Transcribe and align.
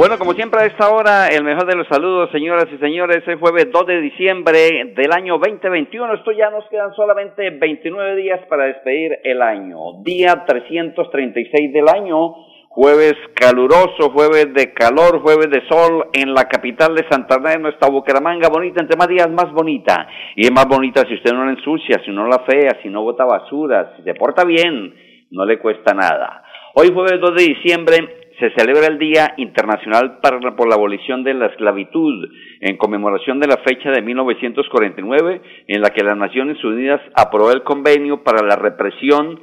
Bueno, 0.00 0.16
como 0.16 0.32
siempre 0.32 0.62
a 0.62 0.64
esta 0.64 0.88
hora, 0.88 1.28
el 1.28 1.44
mejor 1.44 1.66
de 1.66 1.76
los 1.76 1.86
saludos, 1.86 2.30
señoras 2.32 2.64
y 2.72 2.78
señores, 2.78 3.18
es 3.26 3.38
jueves 3.38 3.68
2 3.70 3.86
de 3.86 4.00
diciembre 4.00 4.94
del 4.96 5.12
año 5.12 5.36
2021. 5.36 6.14
Esto 6.14 6.32
ya 6.32 6.48
nos 6.48 6.66
quedan 6.70 6.94
solamente 6.94 7.50
29 7.50 8.16
días 8.16 8.40
para 8.48 8.64
despedir 8.64 9.18
el 9.22 9.42
año. 9.42 10.00
Día 10.02 10.46
336 10.46 11.74
del 11.74 11.86
año, 11.86 12.34
jueves 12.70 13.12
caluroso, 13.34 14.08
jueves 14.14 14.54
de 14.54 14.72
calor, 14.72 15.20
jueves 15.20 15.50
de 15.50 15.68
sol 15.68 16.06
en 16.14 16.32
la 16.32 16.48
capital 16.48 16.94
de 16.94 17.06
Santander, 17.10 17.60
nuestra 17.60 17.90
Bucaramanga 17.90 18.48
bonita, 18.48 18.80
entre 18.80 18.96
más 18.96 19.08
días 19.08 19.28
más 19.28 19.52
bonita. 19.52 20.08
Y 20.34 20.46
es 20.46 20.50
más 20.50 20.64
bonita 20.66 21.02
si 21.06 21.12
usted 21.12 21.34
no 21.34 21.44
la 21.44 21.50
ensucia, 21.50 22.00
si 22.06 22.10
no 22.10 22.26
la 22.26 22.38
fea, 22.48 22.78
si 22.82 22.88
no 22.88 23.02
bota 23.02 23.26
basura, 23.26 23.92
si 23.98 24.02
se 24.02 24.14
porta 24.14 24.46
bien, 24.46 24.94
no 25.30 25.44
le 25.44 25.58
cuesta 25.58 25.92
nada. 25.92 26.42
Hoy 26.74 26.88
jueves 26.90 27.20
2 27.20 27.34
de 27.34 27.42
diciembre 27.42 28.19
se 28.40 28.50
celebra 28.56 28.86
el 28.86 28.98
Día 28.98 29.34
Internacional 29.36 30.18
para, 30.20 30.40
por 30.56 30.68
la 30.68 30.74
Abolición 30.74 31.22
de 31.22 31.34
la 31.34 31.46
Esclavitud, 31.46 32.28
en 32.60 32.76
conmemoración 32.76 33.38
de 33.38 33.46
la 33.46 33.58
fecha 33.58 33.90
de 33.90 34.02
1949, 34.02 35.42
en 35.68 35.80
la 35.80 35.90
que 35.90 36.02
las 36.02 36.16
Naciones 36.16 36.62
Unidas 36.64 37.00
aprobó 37.14 37.52
el 37.52 37.62
convenio 37.62 38.24
para 38.24 38.44
la 38.44 38.56
represión 38.56 39.38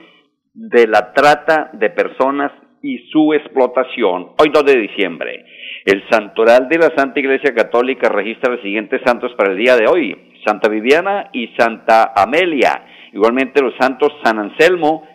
de 0.53 0.87
la 0.87 1.13
trata 1.13 1.69
de 1.73 1.91
personas 1.91 2.51
y 2.81 2.97
su 3.11 3.33
explotación. 3.33 4.31
Hoy 4.39 4.49
2 4.51 4.65
de 4.65 4.79
diciembre. 4.79 5.45
El 5.85 6.03
Santoral 6.09 6.67
de 6.67 6.77
la 6.77 6.91
Santa 6.95 7.19
Iglesia 7.19 7.53
Católica 7.53 8.09
registra 8.09 8.51
los 8.51 8.61
siguientes 8.61 9.01
santos 9.05 9.33
para 9.37 9.51
el 9.51 9.57
día 9.57 9.75
de 9.75 9.87
hoy. 9.87 10.33
Santa 10.45 10.69
Viviana 10.69 11.29
y 11.33 11.47
Santa 11.57 12.13
Amelia. 12.15 12.81
Igualmente 13.13 13.61
los 13.61 13.73
santos 13.79 14.09
San 14.23 14.39
Anselmo, 14.39 15.07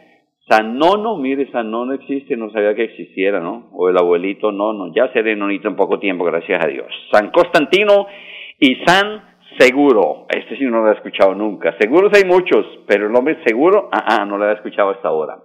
San 0.48 0.76
Nono, 0.76 1.16
mire, 1.16 1.50
San 1.52 1.70
Nono 1.70 1.92
existe, 1.92 2.36
no 2.36 2.50
sabía 2.50 2.74
que 2.74 2.84
existiera, 2.84 3.40
¿no? 3.40 3.68
O 3.72 3.88
el 3.88 3.96
abuelito 3.96 4.52
Nono, 4.52 4.92
ya 4.94 5.12
seré 5.12 5.36
nonito 5.36 5.68
en 5.68 5.76
poco 5.76 5.98
tiempo, 5.98 6.24
gracias 6.24 6.64
a 6.64 6.68
Dios. 6.68 6.88
San 7.12 7.30
Constantino 7.30 8.06
y 8.58 8.76
San 8.84 9.32
Seguro, 9.58 10.26
este 10.34 10.56
sí 10.56 10.64
no 10.64 10.82
lo 10.82 10.90
he 10.90 10.94
escuchado 10.94 11.34
nunca. 11.34 11.76
Seguros 11.78 12.10
hay 12.14 12.24
muchos, 12.24 12.64
pero 12.86 13.06
el 13.06 13.12
nombre 13.12 13.36
seguro, 13.44 13.90
ah, 13.92 14.20
ah, 14.20 14.24
no 14.24 14.38
lo 14.38 14.48
he 14.48 14.54
escuchado 14.54 14.90
hasta 14.90 15.08
ahora. 15.08 15.38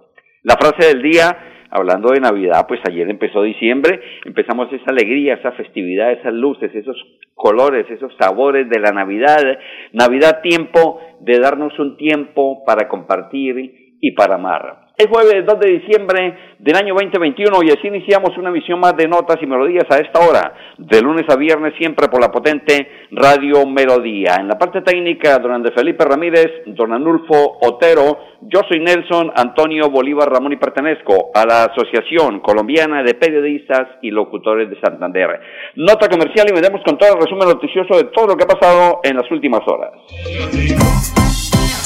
La 0.44 0.56
frase 0.56 0.94
del 0.94 1.02
día, 1.02 1.66
hablando 1.70 2.10
de 2.10 2.20
Navidad, 2.20 2.64
pues 2.66 2.80
ayer 2.88 3.08
empezó 3.10 3.42
diciembre, 3.42 4.00
empezamos 4.24 4.72
esa 4.72 4.90
alegría, 4.90 5.34
esa 5.34 5.52
festividad, 5.52 6.12
esas 6.12 6.32
luces, 6.32 6.74
esos 6.74 6.96
colores, 7.34 7.86
esos 7.90 8.12
sabores 8.18 8.68
de 8.70 8.80
la 8.80 8.92
Navidad. 8.92 9.58
Navidad, 9.92 10.40
tiempo 10.42 11.00
de 11.20 11.38
darnos 11.38 11.78
un 11.78 11.98
tiempo 11.98 12.64
para 12.64 12.88
compartir 12.88 13.96
y 14.00 14.12
para 14.12 14.36
amar. 14.36 14.87
Es 14.98 15.06
jueves 15.06 15.46
2 15.46 15.60
de 15.60 15.78
diciembre 15.78 16.36
del 16.58 16.74
año 16.74 16.92
2021 16.92 17.62
y 17.62 17.70
así 17.70 17.86
iniciamos 17.86 18.36
una 18.36 18.48
emisión 18.48 18.80
más 18.80 18.96
de 18.96 19.06
notas 19.06 19.36
y 19.40 19.46
melodías 19.46 19.86
a 19.90 19.98
esta 19.98 20.18
hora, 20.18 20.52
de 20.76 21.00
lunes 21.00 21.24
a 21.28 21.36
viernes, 21.36 21.74
siempre 21.78 22.08
por 22.08 22.20
la 22.20 22.32
potente 22.32 23.06
Radio 23.12 23.64
Melodía. 23.64 24.38
En 24.40 24.48
la 24.48 24.58
parte 24.58 24.82
técnica, 24.82 25.38
don 25.38 25.52
Andrés 25.52 25.76
Felipe 25.76 26.04
Ramírez, 26.04 26.64
don 26.66 26.92
Anulfo 26.92 27.58
Otero, 27.60 28.18
yo 28.40 28.62
soy 28.68 28.80
Nelson 28.80 29.30
Antonio 29.36 29.88
Bolívar 29.88 30.32
Ramón 30.32 30.54
y 30.54 30.56
pertenezco 30.56 31.30
a 31.32 31.46
la 31.46 31.66
Asociación 31.66 32.40
Colombiana 32.40 33.04
de 33.04 33.14
Periodistas 33.14 33.86
y 34.02 34.10
Locutores 34.10 34.68
de 34.68 34.80
Santander. 34.80 35.40
Nota 35.76 36.08
comercial 36.08 36.48
y 36.50 36.54
vendemos 36.54 36.80
con 36.84 36.98
todo 36.98 37.12
el 37.12 37.20
resumen 37.22 37.46
noticioso 37.46 37.98
de 37.98 38.10
todo 38.10 38.26
lo 38.26 38.36
que 38.36 38.42
ha 38.42 38.48
pasado 38.48 38.98
en 39.04 39.16
las 39.16 39.30
últimas 39.30 39.60
horas. 39.68 39.92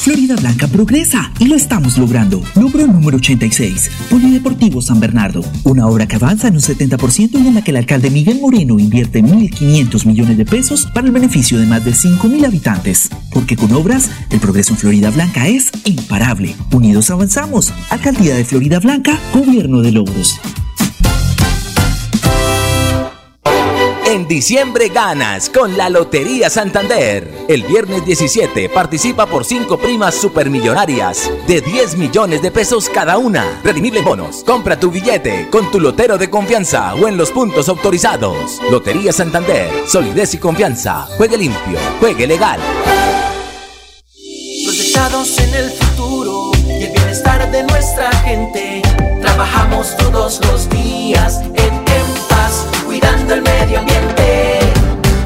Florida 0.02 0.34
Blanca 0.34 0.66
progresa 0.66 1.32
y 1.38 1.44
lo 1.44 1.54
estamos 1.54 1.96
logrando. 1.96 2.42
Logro 2.56 2.88
número 2.88 3.18
86. 3.18 3.88
Polideportivo 4.10 4.82
San 4.82 4.98
Bernardo. 4.98 5.44
Una 5.62 5.86
obra 5.86 6.08
que 6.08 6.16
avanza 6.16 6.48
en 6.48 6.54
un 6.54 6.60
70% 6.60 7.40
y 7.40 7.46
en 7.46 7.54
la 7.54 7.62
que 7.62 7.70
el 7.70 7.76
alcalde 7.76 8.10
Miguel 8.10 8.40
Moreno 8.40 8.80
invierte 8.80 9.22
1.500 9.22 10.04
millones 10.06 10.38
de 10.38 10.44
pesos 10.44 10.86
para 10.92 11.06
el 11.06 11.12
beneficio 11.12 11.56
de 11.60 11.66
más 11.66 11.84
de 11.84 11.92
5.000 11.92 12.44
habitantes. 12.44 13.10
Porque 13.32 13.54
con 13.56 13.70
obras, 13.74 14.10
el 14.30 14.40
progreso 14.40 14.72
en 14.72 14.78
Florida 14.78 15.10
Blanca 15.10 15.46
es 15.46 15.70
imparable. 15.84 16.56
Unidos 16.72 17.08
avanzamos. 17.10 17.72
Alcaldía 17.88 18.34
de 18.34 18.44
Florida 18.44 18.80
Blanca, 18.80 19.16
Gobierno 19.32 19.82
de 19.82 19.92
Logros. 19.92 20.40
En 24.12 24.28
diciembre 24.28 24.90
ganas 24.90 25.48
con 25.48 25.78
la 25.78 25.88
Lotería 25.88 26.50
Santander. 26.50 27.46
El 27.48 27.62
viernes 27.62 28.04
17 28.04 28.68
participa 28.68 29.24
por 29.24 29.46
5 29.46 29.78
primas 29.78 30.14
supermillonarias 30.14 31.30
de 31.46 31.62
10 31.62 31.96
millones 31.96 32.42
de 32.42 32.50
pesos 32.50 32.90
cada 32.90 33.16
una. 33.16 33.62
Redimible 33.64 34.02
bonos. 34.02 34.44
Compra 34.44 34.78
tu 34.78 34.90
billete 34.90 35.48
con 35.48 35.70
tu 35.70 35.80
lotero 35.80 36.18
de 36.18 36.28
confianza 36.28 36.94
o 36.94 37.08
en 37.08 37.16
los 37.16 37.30
puntos 37.30 37.70
autorizados. 37.70 38.60
Lotería 38.70 39.14
Santander. 39.14 39.70
Solidez 39.88 40.34
y 40.34 40.38
confianza. 40.38 41.06
Juegue 41.16 41.38
limpio. 41.38 41.78
Juegue 41.98 42.26
legal. 42.26 42.60
Proyectados 44.66 45.38
en 45.38 45.54
el 45.54 45.70
futuro 45.70 46.50
y 46.66 46.82
el 46.82 46.92
bienestar 46.92 47.50
de 47.50 47.62
nuestra 47.62 48.12
gente. 48.18 48.82
Trabajamos 49.22 49.96
todos 49.96 50.38
los 50.44 50.68
días 50.68 51.40
cuidando 52.92 53.32
el 53.32 53.40
medio 53.40 53.78
ambiente. 53.78 54.58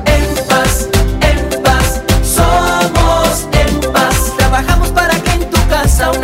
En 0.07 0.47
paz, 0.49 0.89
en 1.21 1.63
paz, 1.65 2.01
somos 2.23 3.49
en 3.61 3.93
paz. 3.93 4.37
Trabajamos 4.39 4.91
para 4.91 5.15
que 5.19 5.33
en 5.33 5.51
tu 5.51 5.59
casa 5.69 6.13
un 6.13 6.23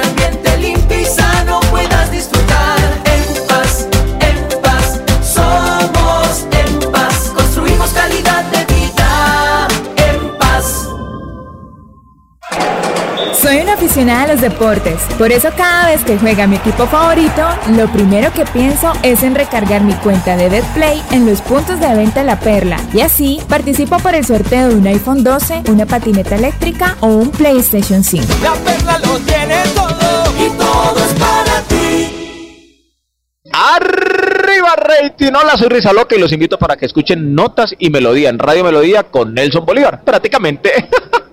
aficionada 13.93 14.23
a 14.23 14.29
los 14.29 14.41
deportes, 14.41 15.03
por 15.19 15.33
eso 15.33 15.51
cada 15.55 15.89
vez 15.89 16.03
que 16.03 16.17
juega 16.17 16.47
mi 16.47 16.57
equipo 16.57 16.87
favorito, 16.87 17.47
lo 17.77 17.93
primero 17.93 18.33
que 18.33 18.47
pienso 18.47 18.91
es 19.03 19.23
en 19.23 19.35
recargar 19.35 19.83
mi 19.83 19.93
cuenta 19.93 20.35
de 20.39 20.49
Betplay 20.49 21.03
en 21.11 21.27
los 21.27 21.43
puntos 21.43 21.79
de 21.79 21.95
venta 21.95 22.25
La 22.25 22.41
Perla 22.41 22.79
y 22.95 23.03
así 23.03 23.39
participo 23.51 23.99
por 23.99 24.15
el 24.15 24.25
sorteo 24.25 24.69
de 24.69 24.77
un 24.77 24.87
iPhone 24.87 25.23
12, 25.23 25.65
una 25.69 25.85
patineta 25.85 26.37
eléctrica 26.37 26.97
o 27.01 27.09
un 27.09 27.31
PlayStation 27.33 28.03
5. 28.03 28.25
La 28.43 28.55
Perla 28.55 28.99
lo 29.01 29.19
tiene 29.19 29.63
todo 29.75 30.33
y 30.39 30.49
todo 30.57 31.05
es 31.05 31.13
para 31.21 31.61
ti. 31.69 32.89
Arriba 33.53 34.75
rating, 34.75 35.33
hola 35.39 35.59
soy 35.59 35.69
Risa 35.69 35.93
Loca 35.93 36.17
y 36.17 36.19
los 36.19 36.33
invito 36.33 36.59
para 36.59 36.79
que 36.79 36.87
escuchen 36.87 37.35
Notas 37.35 37.75
y 37.79 37.91
Melodía 37.91 38.31
en 38.31 38.39
Radio 38.39 38.65
Melodía 38.65 39.03
con 39.03 39.35
Nelson 39.35 39.67
Bolívar, 39.67 40.03
prácticamente. 40.03 40.89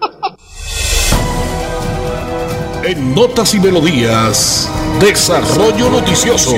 En 2.90 3.14
Notas 3.14 3.54
y 3.54 3.60
Melodías, 3.60 4.66
Desarrollo 5.00 5.92
Noticioso. 5.92 6.56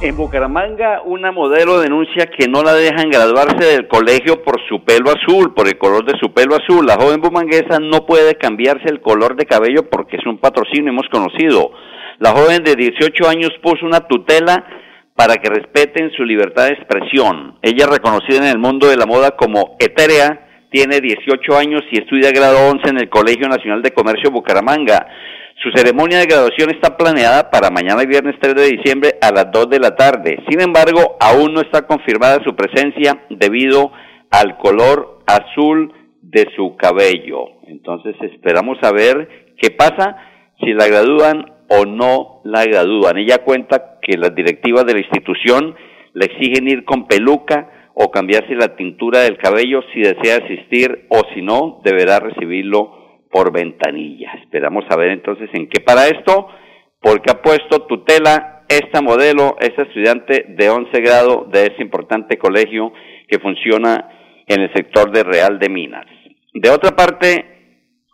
En 0.00 0.16
Bucaramanga, 0.16 1.02
una 1.04 1.32
modelo 1.32 1.80
denuncia 1.80 2.26
que 2.26 2.46
no 2.46 2.62
la 2.62 2.74
dejan 2.74 3.10
graduarse 3.10 3.66
del 3.66 3.88
colegio 3.88 4.44
por 4.44 4.60
su 4.68 4.84
pelo 4.84 5.10
azul, 5.10 5.52
por 5.52 5.66
el 5.66 5.76
color 5.78 6.04
de 6.04 6.16
su 6.20 6.32
pelo 6.32 6.54
azul. 6.54 6.86
La 6.86 6.94
joven 6.94 7.20
bumanguesa 7.20 7.80
no 7.80 8.06
puede 8.06 8.36
cambiarse 8.36 8.88
el 8.88 9.00
color 9.00 9.34
de 9.34 9.46
cabello 9.46 9.90
porque 9.90 10.16
es 10.16 10.24
un 10.26 10.38
patrocinio, 10.38 10.92
hemos 10.92 11.08
conocido. 11.10 11.72
La 12.20 12.30
joven 12.30 12.62
de 12.62 12.76
18 12.76 13.28
años 13.28 13.50
puso 13.60 13.84
una 13.84 14.06
tutela 14.06 14.64
para 15.16 15.38
que 15.38 15.50
respeten 15.50 16.12
su 16.16 16.22
libertad 16.22 16.66
de 16.66 16.74
expresión. 16.74 17.58
Ella 17.62 17.88
reconocida 17.88 18.36
en 18.36 18.44
el 18.44 18.58
mundo 18.58 18.86
de 18.86 18.96
la 18.96 19.06
moda 19.06 19.32
como 19.32 19.74
etérea, 19.80 20.45
tiene 20.70 21.00
18 21.00 21.56
años 21.56 21.82
y 21.90 21.98
estudia 21.98 22.30
grado 22.32 22.68
11 22.70 22.88
en 22.88 22.98
el 22.98 23.08
Colegio 23.08 23.48
Nacional 23.48 23.82
de 23.82 23.92
Comercio 23.92 24.30
Bucaramanga. 24.30 25.06
Su 25.62 25.70
ceremonia 25.74 26.18
de 26.18 26.26
graduación 26.26 26.70
está 26.70 26.96
planeada 26.96 27.50
para 27.50 27.70
mañana 27.70 28.04
viernes 28.04 28.36
3 28.40 28.54
de 28.54 28.76
diciembre 28.76 29.14
a 29.22 29.30
las 29.30 29.50
2 29.50 29.70
de 29.70 29.80
la 29.80 29.96
tarde. 29.96 30.38
Sin 30.48 30.60
embargo, 30.60 31.16
aún 31.20 31.54
no 31.54 31.60
está 31.60 31.86
confirmada 31.86 32.44
su 32.44 32.54
presencia 32.54 33.24
debido 33.30 33.90
al 34.30 34.58
color 34.58 35.20
azul 35.26 35.92
de 36.20 36.48
su 36.56 36.76
cabello. 36.76 37.46
Entonces 37.66 38.16
esperamos 38.20 38.78
a 38.82 38.92
ver 38.92 39.28
qué 39.58 39.70
pasa 39.70 40.16
si 40.60 40.72
la 40.72 40.88
gradúan 40.88 41.52
o 41.68 41.84
no 41.84 42.40
la 42.44 42.64
gradúan. 42.64 43.16
Ella 43.16 43.38
cuenta 43.38 43.98
que 44.02 44.18
las 44.18 44.34
directivas 44.34 44.84
de 44.84 44.92
la 44.92 45.00
institución 45.00 45.74
le 46.12 46.26
exigen 46.26 46.68
ir 46.68 46.84
con 46.84 47.06
peluca 47.06 47.70
o 47.98 48.10
cambiarse 48.10 48.54
la 48.54 48.76
tintura 48.76 49.20
del 49.20 49.38
cabello 49.38 49.80
si 49.94 50.00
desea 50.00 50.44
asistir 50.44 51.06
o 51.08 51.22
si 51.32 51.40
no, 51.40 51.80
deberá 51.82 52.20
recibirlo 52.20 53.24
por 53.30 53.50
ventanilla. 53.50 54.34
Esperamos 54.42 54.84
a 54.90 54.96
ver 54.96 55.12
entonces 55.12 55.48
en 55.54 55.66
qué 55.70 55.80
para 55.80 56.06
esto, 56.06 56.46
porque 57.00 57.30
ha 57.30 57.40
puesto 57.40 57.86
tutela 57.86 58.64
esta 58.68 59.00
modelo, 59.00 59.56
esta 59.60 59.84
estudiante 59.84 60.44
de 60.46 60.68
11 60.68 61.00
grado 61.00 61.46
de 61.50 61.68
ese 61.68 61.80
importante 61.80 62.36
colegio 62.36 62.92
que 63.28 63.38
funciona 63.38 64.10
en 64.46 64.60
el 64.60 64.72
sector 64.74 65.10
de 65.10 65.24
Real 65.24 65.58
de 65.58 65.70
Minas. 65.70 66.06
De 66.52 66.68
otra 66.68 66.90
parte, 66.90 67.55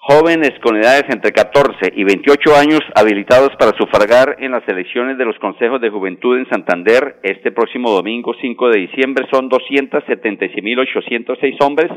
jóvenes 0.04 0.50
con 0.60 0.76
edades 0.76 1.04
entre 1.10 1.30
14 1.30 1.92
y 1.94 2.02
28 2.02 2.56
años 2.56 2.80
habilitados 2.96 3.50
para 3.56 3.70
sufragar 3.78 4.34
en 4.40 4.50
las 4.50 4.66
elecciones 4.66 5.16
de 5.16 5.24
los 5.24 5.38
consejos 5.38 5.80
de 5.80 5.90
juventud 5.90 6.38
en 6.38 6.48
Santander 6.50 7.20
este 7.22 7.52
próximo 7.52 7.88
domingo 7.88 8.34
5 8.40 8.70
de 8.70 8.80
diciembre 8.80 9.28
son 9.32 9.48
276.806 9.48 11.64
hombres 11.64 11.92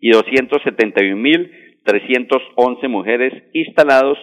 y 0.00 0.12
271.311 0.12 2.88
mujeres 2.88 3.34
instalados, 3.52 4.16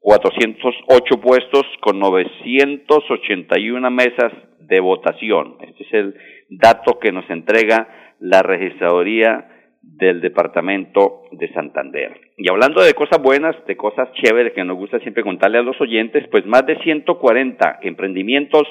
408 0.00 1.20
puestos 1.20 1.62
con 1.80 2.00
981 2.00 3.90
mesas 3.92 4.32
de 4.58 4.80
votación. 4.80 5.54
Este 5.60 5.84
es 5.84 5.94
el 5.94 6.16
dato 6.50 6.98
que 6.98 7.12
nos 7.12 7.30
entrega 7.30 8.16
la 8.18 8.42
registraduría 8.42 9.51
del 9.82 10.20
departamento 10.20 11.22
de 11.32 11.52
Santander. 11.52 12.18
Y 12.36 12.48
hablando 12.48 12.82
de 12.82 12.94
cosas 12.94 13.20
buenas, 13.20 13.56
de 13.66 13.76
cosas 13.76 14.08
chéveres 14.14 14.52
que 14.54 14.64
nos 14.64 14.76
gusta 14.76 15.00
siempre 15.00 15.24
contarle 15.24 15.58
a 15.58 15.62
los 15.62 15.80
oyentes, 15.80 16.26
pues 16.30 16.46
más 16.46 16.64
de 16.66 16.78
140 16.82 17.80
emprendimientos 17.82 18.62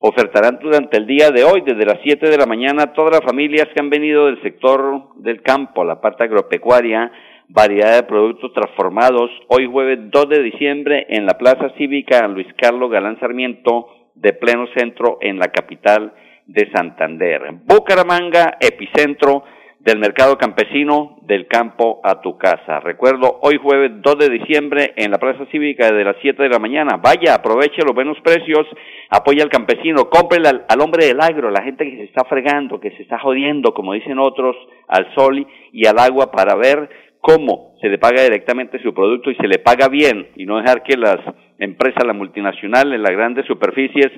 ofertarán 0.00 0.58
durante 0.60 0.96
el 0.96 1.06
día 1.06 1.30
de 1.30 1.44
hoy, 1.44 1.60
desde 1.60 1.84
las 1.84 1.98
7 2.02 2.30
de 2.30 2.38
la 2.38 2.46
mañana, 2.46 2.92
todas 2.94 3.12
las 3.12 3.24
familias 3.24 3.68
que 3.68 3.80
han 3.80 3.90
venido 3.90 4.26
del 4.26 4.42
sector 4.42 5.14
del 5.16 5.42
campo, 5.42 5.84
la 5.84 6.00
parte 6.00 6.24
agropecuaria, 6.24 7.12
variedad 7.48 7.96
de 7.96 8.08
productos 8.08 8.52
transformados, 8.52 9.30
hoy 9.48 9.66
jueves 9.70 9.98
2 10.10 10.28
de 10.28 10.42
diciembre 10.42 11.06
en 11.10 11.26
la 11.26 11.34
Plaza 11.34 11.70
Cívica 11.76 12.26
Luis 12.28 12.46
Carlos 12.56 12.90
Galán 12.90 13.20
Sarmiento 13.20 13.88
de 14.14 14.32
pleno 14.32 14.66
centro 14.74 15.18
en 15.20 15.38
la 15.38 15.48
capital 15.48 16.12
de 16.46 16.70
Santander. 16.72 17.42
Bucaramanga, 17.66 18.56
epicentro 18.60 19.44
del 19.80 19.98
mercado 19.98 20.36
campesino 20.36 21.16
del 21.22 21.46
campo 21.46 22.00
a 22.04 22.20
tu 22.20 22.36
casa. 22.36 22.80
Recuerdo, 22.80 23.38
hoy 23.40 23.56
jueves 23.56 23.92
2 24.02 24.18
de 24.18 24.28
diciembre 24.28 24.92
en 24.96 25.10
la 25.10 25.18
Plaza 25.18 25.46
Cívica 25.50 25.90
de 25.90 26.04
las 26.04 26.16
7 26.20 26.42
de 26.42 26.50
la 26.50 26.58
mañana. 26.58 26.98
Vaya, 27.02 27.34
aproveche 27.34 27.82
los 27.82 27.94
buenos 27.94 28.18
precios, 28.20 28.66
apoya 29.08 29.42
al 29.42 29.48
campesino, 29.48 30.10
compre 30.10 30.38
al, 30.46 30.66
al, 30.68 30.80
hombre 30.82 31.06
del 31.06 31.20
agro, 31.20 31.50
la 31.50 31.62
gente 31.62 31.84
que 31.84 31.96
se 31.96 32.04
está 32.04 32.24
fregando, 32.24 32.78
que 32.78 32.90
se 32.90 33.02
está 33.02 33.18
jodiendo, 33.18 33.72
como 33.72 33.94
dicen 33.94 34.18
otros, 34.18 34.54
al 34.86 35.14
sol 35.14 35.46
y 35.72 35.86
al 35.86 35.98
agua 35.98 36.30
para 36.30 36.54
ver 36.56 36.90
cómo 37.20 37.74
se 37.80 37.88
le 37.88 37.96
paga 37.96 38.22
directamente 38.22 38.82
su 38.82 38.92
producto 38.92 39.30
y 39.30 39.36
se 39.36 39.48
le 39.48 39.60
paga 39.60 39.88
bien 39.88 40.28
y 40.36 40.44
no 40.44 40.58
dejar 40.58 40.82
que 40.82 40.98
las 40.98 41.18
empresas, 41.58 42.04
las 42.04 42.16
multinacionales, 42.16 43.00
las 43.00 43.12
grandes 43.12 43.46
superficies 43.46 44.10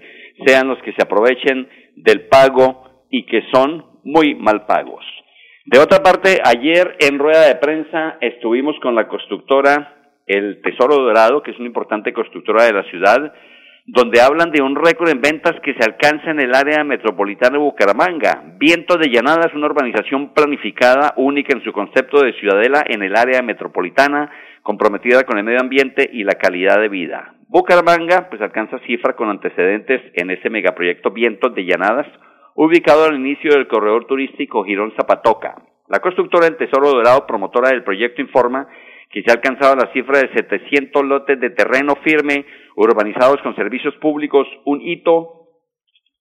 sean 0.44 0.66
los 0.66 0.82
que 0.82 0.92
se 0.92 1.02
aprovechen 1.02 1.68
del 1.94 2.22
pago 2.22 3.06
y 3.10 3.26
que 3.26 3.42
son 3.52 3.84
muy 4.02 4.34
mal 4.34 4.66
pagos. 4.66 5.04
De 5.64 5.78
otra 5.78 6.02
parte, 6.02 6.40
ayer 6.44 6.96
en 6.98 7.20
rueda 7.20 7.46
de 7.46 7.54
prensa 7.54 8.16
estuvimos 8.20 8.74
con 8.82 8.96
la 8.96 9.06
constructora 9.06 9.94
El 10.26 10.60
Tesoro 10.60 10.96
Dorado, 10.96 11.40
que 11.42 11.52
es 11.52 11.58
una 11.58 11.68
importante 11.68 12.12
constructora 12.12 12.64
de 12.64 12.72
la 12.72 12.82
ciudad, 12.90 13.32
donde 13.86 14.20
hablan 14.20 14.50
de 14.50 14.60
un 14.60 14.74
récord 14.74 15.08
en 15.10 15.20
ventas 15.20 15.54
que 15.62 15.74
se 15.74 15.84
alcanza 15.84 16.32
en 16.32 16.40
el 16.40 16.52
área 16.52 16.82
metropolitana 16.82 17.58
de 17.58 17.64
Bucaramanga. 17.64 18.42
Viento 18.58 18.96
de 18.96 19.08
Llanada 19.08 19.46
es 19.46 19.54
una 19.54 19.66
urbanización 19.66 20.34
planificada, 20.34 21.14
única 21.16 21.56
en 21.56 21.62
su 21.62 21.72
concepto 21.72 22.22
de 22.22 22.32
ciudadela 22.40 22.82
en 22.84 23.04
el 23.04 23.14
área 23.14 23.40
metropolitana, 23.40 24.32
comprometida 24.62 25.22
con 25.22 25.38
el 25.38 25.44
medio 25.44 25.60
ambiente 25.60 26.10
y 26.12 26.24
la 26.24 26.34
calidad 26.34 26.80
de 26.80 26.88
vida. 26.88 27.34
Bucaramanga 27.46 28.28
pues 28.30 28.42
alcanza 28.42 28.80
cifra 28.80 29.14
con 29.14 29.30
antecedentes 29.30 30.00
en 30.14 30.30
ese 30.30 30.50
megaproyecto 30.50 31.12
Vientos 31.12 31.54
de 31.54 31.64
Llanadas, 31.64 32.08
ubicado 32.54 33.04
al 33.04 33.16
inicio 33.16 33.52
del 33.52 33.68
corredor 33.68 34.06
turístico 34.06 34.64
Girón 34.64 34.92
Zapatoca. 34.96 35.56
La 35.88 36.00
constructora 36.00 36.46
del 36.46 36.56
Tesoro 36.56 36.90
Dorado, 36.90 37.26
promotora 37.26 37.70
del 37.70 37.84
proyecto, 37.84 38.20
informa 38.20 38.68
que 39.10 39.22
se 39.22 39.30
ha 39.30 39.34
alcanzado 39.34 39.76
la 39.76 39.92
cifra 39.92 40.20
de 40.20 40.32
700 40.32 41.04
lotes 41.04 41.38
de 41.38 41.50
terreno 41.50 41.96
firme 42.02 42.46
urbanizados 42.76 43.42
con 43.42 43.54
servicios 43.54 43.94
públicos, 43.96 44.46
un 44.64 44.80
hito 44.80 45.42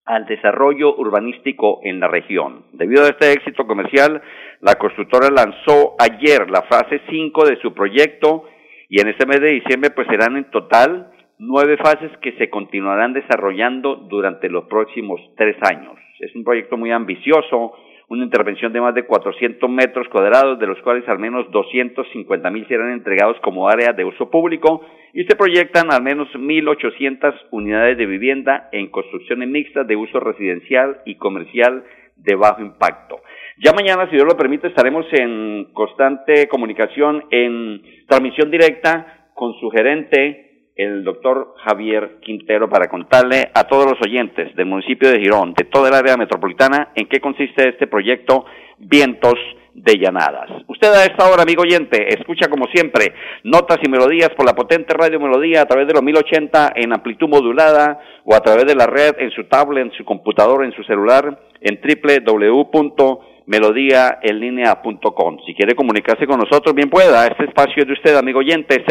al 0.06 0.26
desarrollo 0.26 0.96
urbanístico 0.96 1.80
en 1.84 2.00
la 2.00 2.08
región. 2.08 2.66
Debido 2.74 3.06
a 3.06 3.10
este 3.10 3.32
éxito 3.32 3.66
comercial, 3.66 4.22
la 4.60 4.76
constructora 4.76 5.30
lanzó 5.30 5.96
ayer 6.00 6.50
la 6.50 6.64
fase 6.64 7.02
5 7.10 7.46
de 7.46 7.58
su 7.62 7.74
proyecto 7.74 8.46
y 8.90 9.00
en 9.00 9.08
este 9.08 9.26
mes 9.26 9.40
de 9.40 9.52
diciembre 9.52 9.92
pues 9.92 10.08
serán 10.08 10.36
en 10.36 10.52
total 10.52 11.12
nueve 11.40 11.78
fases 11.78 12.12
que 12.22 12.34
se 12.34 12.50
continuarán 12.50 13.14
desarrollando 13.14 13.96
durante 13.96 14.50
los 14.50 14.66
próximos 14.66 15.20
tres 15.38 15.56
años. 15.62 15.98
Es 16.22 16.36
un 16.36 16.44
proyecto 16.44 16.78
muy 16.78 16.92
ambicioso, 16.92 17.74
una 18.08 18.24
intervención 18.24 18.72
de 18.72 18.80
más 18.80 18.94
de 18.94 19.06
400 19.06 19.68
metros 19.70 20.08
cuadrados, 20.10 20.60
de 20.60 20.68
los 20.68 20.80
cuales 20.82 21.08
al 21.10 21.18
menos 21.18 21.50
250 21.50 22.52
mil 22.52 22.68
serán 22.68 22.92
entregados 22.92 23.38
como 23.42 23.68
área 23.68 23.92
de 23.92 24.06
uso 24.06 24.30
público 24.30 24.86
y 25.14 25.24
se 25.24 25.36
proyectan 25.36 25.92
al 25.92 26.04
menos 26.04 26.28
1.800 26.36 27.34
unidades 27.50 27.98
de 27.98 28.06
vivienda 28.06 28.70
en 28.72 28.92
construcciones 28.92 29.50
mixtas 29.50 29.88
de 29.88 29.96
uso 29.96 30.20
residencial 30.20 31.02
y 31.06 31.16
comercial 31.16 31.84
de 32.18 32.36
bajo 32.36 32.62
impacto. 32.62 33.22
Ya 33.58 33.74
mañana, 33.74 34.06
si 34.06 34.16
Dios 34.16 34.28
lo 34.28 34.38
permite, 34.38 34.68
estaremos 34.68 35.08
en 35.14 35.74
constante 35.74 36.48
comunicación, 36.48 37.24
en 37.32 37.82
transmisión 38.08 38.52
directa 38.52 39.30
con 39.34 39.54
su 39.60 39.72
gerente, 39.72 40.51
el 40.76 41.04
doctor 41.04 41.56
Javier 41.64 42.20
Quintero 42.22 42.70
para 42.70 42.88
contarle 42.88 43.52
a 43.54 43.64
todos 43.66 43.86
los 43.86 44.02
oyentes 44.02 44.56
del 44.56 44.66
municipio 44.66 45.10
de 45.10 45.20
Girón, 45.20 45.54
de 45.54 45.66
toda 45.66 45.90
el 45.90 45.96
área 45.96 46.18
metropolitana, 46.18 46.90
en 46.96 47.08
qué 47.08 47.20
consiste 47.20 47.70
este 47.70 47.88
proyecto 47.88 48.46
Vientos 48.78 49.36
de 49.74 49.98
Llanadas. 49.98 50.50
Usted 50.68 50.90
a 50.90 51.06
esta 51.06 51.30
hora, 51.30 51.44
amigo 51.44 51.62
oyente, 51.62 52.14
escucha 52.14 52.50
como 52.50 52.66
siempre 52.74 53.14
notas 53.44 53.78
y 53.82 53.90
melodías 53.90 54.30
por 54.36 54.46
la 54.46 54.54
potente 54.54 54.94
radio 54.94 55.20
Melodía 55.20 55.62
a 55.62 55.66
través 55.66 55.88
de 55.88 55.94
los 55.94 56.04
1080 56.04 56.74
en 56.76 56.94
amplitud 56.94 57.30
modulada 57.30 58.00
o 58.26 58.36
a 58.36 58.42
través 58.42 58.66
de 58.66 58.76
la 58.76 58.88
red 58.88 59.16
en 59.20 59.32
su 59.32 59.46
tablet, 59.46 59.86
en 59.86 59.92
su 59.94 60.04
computador, 60.04 60.66
en 60.66 60.74
su 60.74 60.84
celular 60.84 61.40
en 61.62 61.80
www 61.80 63.31
melodíaenlínea.com. 63.46 65.38
Si 65.46 65.54
quiere 65.54 65.76
comunicarse 65.76 66.28
con 66.28 66.40
nosotros, 66.40 66.76
bien 66.76 66.90
pueda. 66.90 67.26
Este 67.28 67.46
espacio 67.46 67.84
es 67.84 67.88
de 67.88 67.94
usted, 67.94 68.16
amigo 68.16 68.40
oyente, 68.40 68.84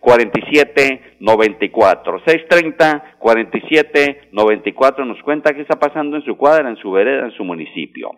630-4794. 0.00 2.22
630-4794 3.20 5.06
nos 5.06 5.22
cuenta 5.22 5.54
qué 5.54 5.62
está 5.62 5.78
pasando 5.78 6.16
en 6.16 6.24
su 6.24 6.36
cuadra, 6.36 6.68
en 6.68 6.76
su 6.76 6.90
vereda, 6.90 7.26
en 7.26 7.32
su 7.32 7.44
municipio. 7.44 8.10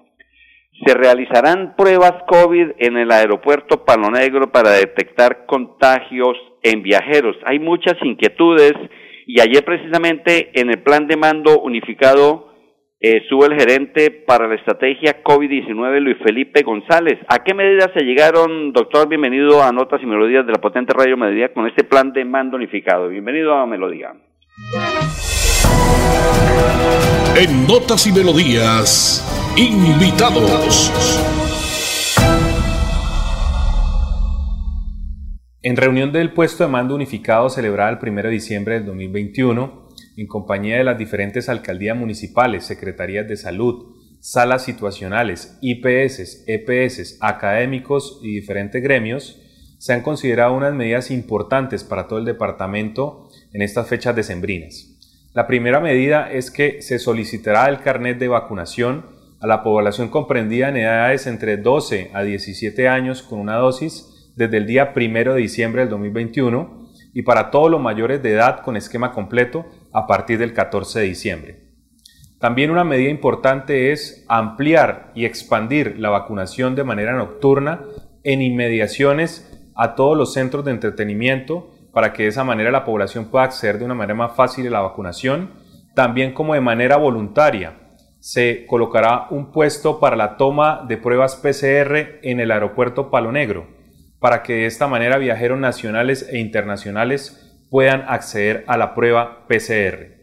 Se 0.86 0.94
realizarán 0.94 1.74
pruebas 1.76 2.14
COVID 2.28 2.70
en 2.78 2.96
el 2.98 3.10
aeropuerto 3.10 3.84
Palo 3.84 4.10
Negro 4.10 4.52
para 4.52 4.70
detectar 4.70 5.44
contagios 5.46 6.36
en 6.62 6.82
viajeros. 6.82 7.36
Hay 7.44 7.58
muchas 7.58 7.94
inquietudes 8.02 8.74
y 9.26 9.40
ayer 9.40 9.64
precisamente 9.64 10.50
en 10.54 10.70
el 10.70 10.82
plan 10.82 11.06
de 11.06 11.16
mando 11.16 11.60
unificado 11.60 12.47
eh, 13.00 13.22
sube 13.28 13.46
el 13.46 13.54
gerente 13.54 14.10
para 14.10 14.48
la 14.48 14.56
estrategia 14.56 15.22
COVID-19, 15.22 16.00
Luis 16.00 16.16
Felipe 16.24 16.62
González. 16.62 17.18
¿A 17.28 17.44
qué 17.44 17.54
medidas 17.54 17.90
se 17.94 18.04
llegaron, 18.04 18.72
doctor? 18.72 19.08
Bienvenido 19.08 19.62
a 19.62 19.70
Notas 19.70 20.02
y 20.02 20.06
Melodías 20.06 20.44
de 20.46 20.52
la 20.52 20.60
potente 20.60 20.92
Radio 20.92 21.16
Melodía 21.16 21.52
con 21.52 21.66
este 21.68 21.84
plan 21.84 22.12
de 22.12 22.24
mando 22.24 22.56
unificado. 22.56 23.08
Bienvenido 23.08 23.54
a 23.54 23.66
Melodía. 23.66 24.14
En 27.36 27.66
Notas 27.68 28.04
y 28.08 28.12
Melodías, 28.12 29.54
invitados. 29.56 30.90
En 35.62 35.76
reunión 35.76 36.10
del 36.10 36.32
puesto 36.32 36.64
de 36.64 36.70
mando 36.70 36.96
unificado 36.96 37.48
celebrada 37.48 37.90
el 37.90 37.98
1 38.02 38.22
de 38.22 38.30
diciembre 38.30 38.74
del 38.74 38.86
2021, 38.86 39.87
en 40.18 40.26
compañía 40.26 40.78
de 40.78 40.84
las 40.84 40.98
diferentes 40.98 41.48
alcaldías 41.48 41.96
municipales, 41.96 42.64
secretarías 42.64 43.28
de 43.28 43.36
salud, 43.36 43.94
salas 44.20 44.64
situacionales, 44.64 45.56
IPS, 45.60 46.44
EPS, 46.48 47.18
académicos 47.20 48.18
y 48.22 48.34
diferentes 48.34 48.82
gremios, 48.82 49.40
se 49.78 49.92
han 49.92 50.02
considerado 50.02 50.54
unas 50.54 50.74
medidas 50.74 51.12
importantes 51.12 51.84
para 51.84 52.08
todo 52.08 52.18
el 52.18 52.24
departamento 52.24 53.28
en 53.52 53.62
estas 53.62 53.86
fechas 53.86 54.16
decembrinas. 54.16 54.98
La 55.34 55.46
primera 55.46 55.78
medida 55.78 56.32
es 56.32 56.50
que 56.50 56.82
se 56.82 56.98
solicitará 56.98 57.68
el 57.68 57.80
carnet 57.80 58.18
de 58.18 58.26
vacunación 58.26 59.06
a 59.40 59.46
la 59.46 59.62
población 59.62 60.08
comprendida 60.08 60.68
en 60.68 60.78
edades 60.78 61.28
entre 61.28 61.58
12 61.58 62.10
a 62.12 62.24
17 62.24 62.88
años 62.88 63.22
con 63.22 63.38
una 63.38 63.54
dosis 63.54 64.32
desde 64.34 64.56
el 64.56 64.66
día 64.66 64.92
1 64.96 65.34
de 65.34 65.40
diciembre 65.40 65.82
del 65.82 65.90
2021 65.90 66.87
y 67.18 67.22
para 67.22 67.50
todos 67.50 67.68
los 67.68 67.80
mayores 67.80 68.22
de 68.22 68.30
edad 68.30 68.60
con 68.60 68.76
esquema 68.76 69.10
completo 69.10 69.66
a 69.92 70.06
partir 70.06 70.38
del 70.38 70.52
14 70.52 71.00
de 71.00 71.04
diciembre. 71.06 71.64
También 72.38 72.70
una 72.70 72.84
medida 72.84 73.10
importante 73.10 73.90
es 73.90 74.24
ampliar 74.28 75.10
y 75.16 75.24
expandir 75.24 75.98
la 75.98 76.10
vacunación 76.10 76.76
de 76.76 76.84
manera 76.84 77.14
nocturna 77.14 77.80
en 78.22 78.40
inmediaciones 78.40 79.50
a 79.74 79.96
todos 79.96 80.16
los 80.16 80.32
centros 80.32 80.64
de 80.64 80.70
entretenimiento 80.70 81.72
para 81.92 82.12
que 82.12 82.22
de 82.22 82.28
esa 82.28 82.44
manera 82.44 82.70
la 82.70 82.84
población 82.84 83.32
pueda 83.32 83.46
acceder 83.46 83.80
de 83.80 83.86
una 83.86 83.94
manera 83.94 84.14
más 84.14 84.36
fácil 84.36 84.68
a 84.68 84.70
la 84.70 84.82
vacunación, 84.82 85.54
también 85.96 86.32
como 86.32 86.54
de 86.54 86.60
manera 86.60 86.98
voluntaria. 86.98 87.96
Se 88.20 88.64
colocará 88.64 89.26
un 89.30 89.50
puesto 89.50 89.98
para 89.98 90.14
la 90.14 90.36
toma 90.36 90.84
de 90.86 90.98
pruebas 90.98 91.34
PCR 91.34 92.20
en 92.22 92.38
el 92.38 92.52
aeropuerto 92.52 93.10
Palo 93.10 93.32
Negro, 93.32 93.77
para 94.20 94.42
que 94.42 94.54
de 94.54 94.66
esta 94.66 94.86
manera 94.86 95.18
viajeros 95.18 95.58
nacionales 95.58 96.28
e 96.30 96.38
internacionales 96.38 97.44
puedan 97.70 98.02
acceder 98.08 98.64
a 98.66 98.76
la 98.76 98.94
prueba 98.94 99.46
PCR. 99.46 100.18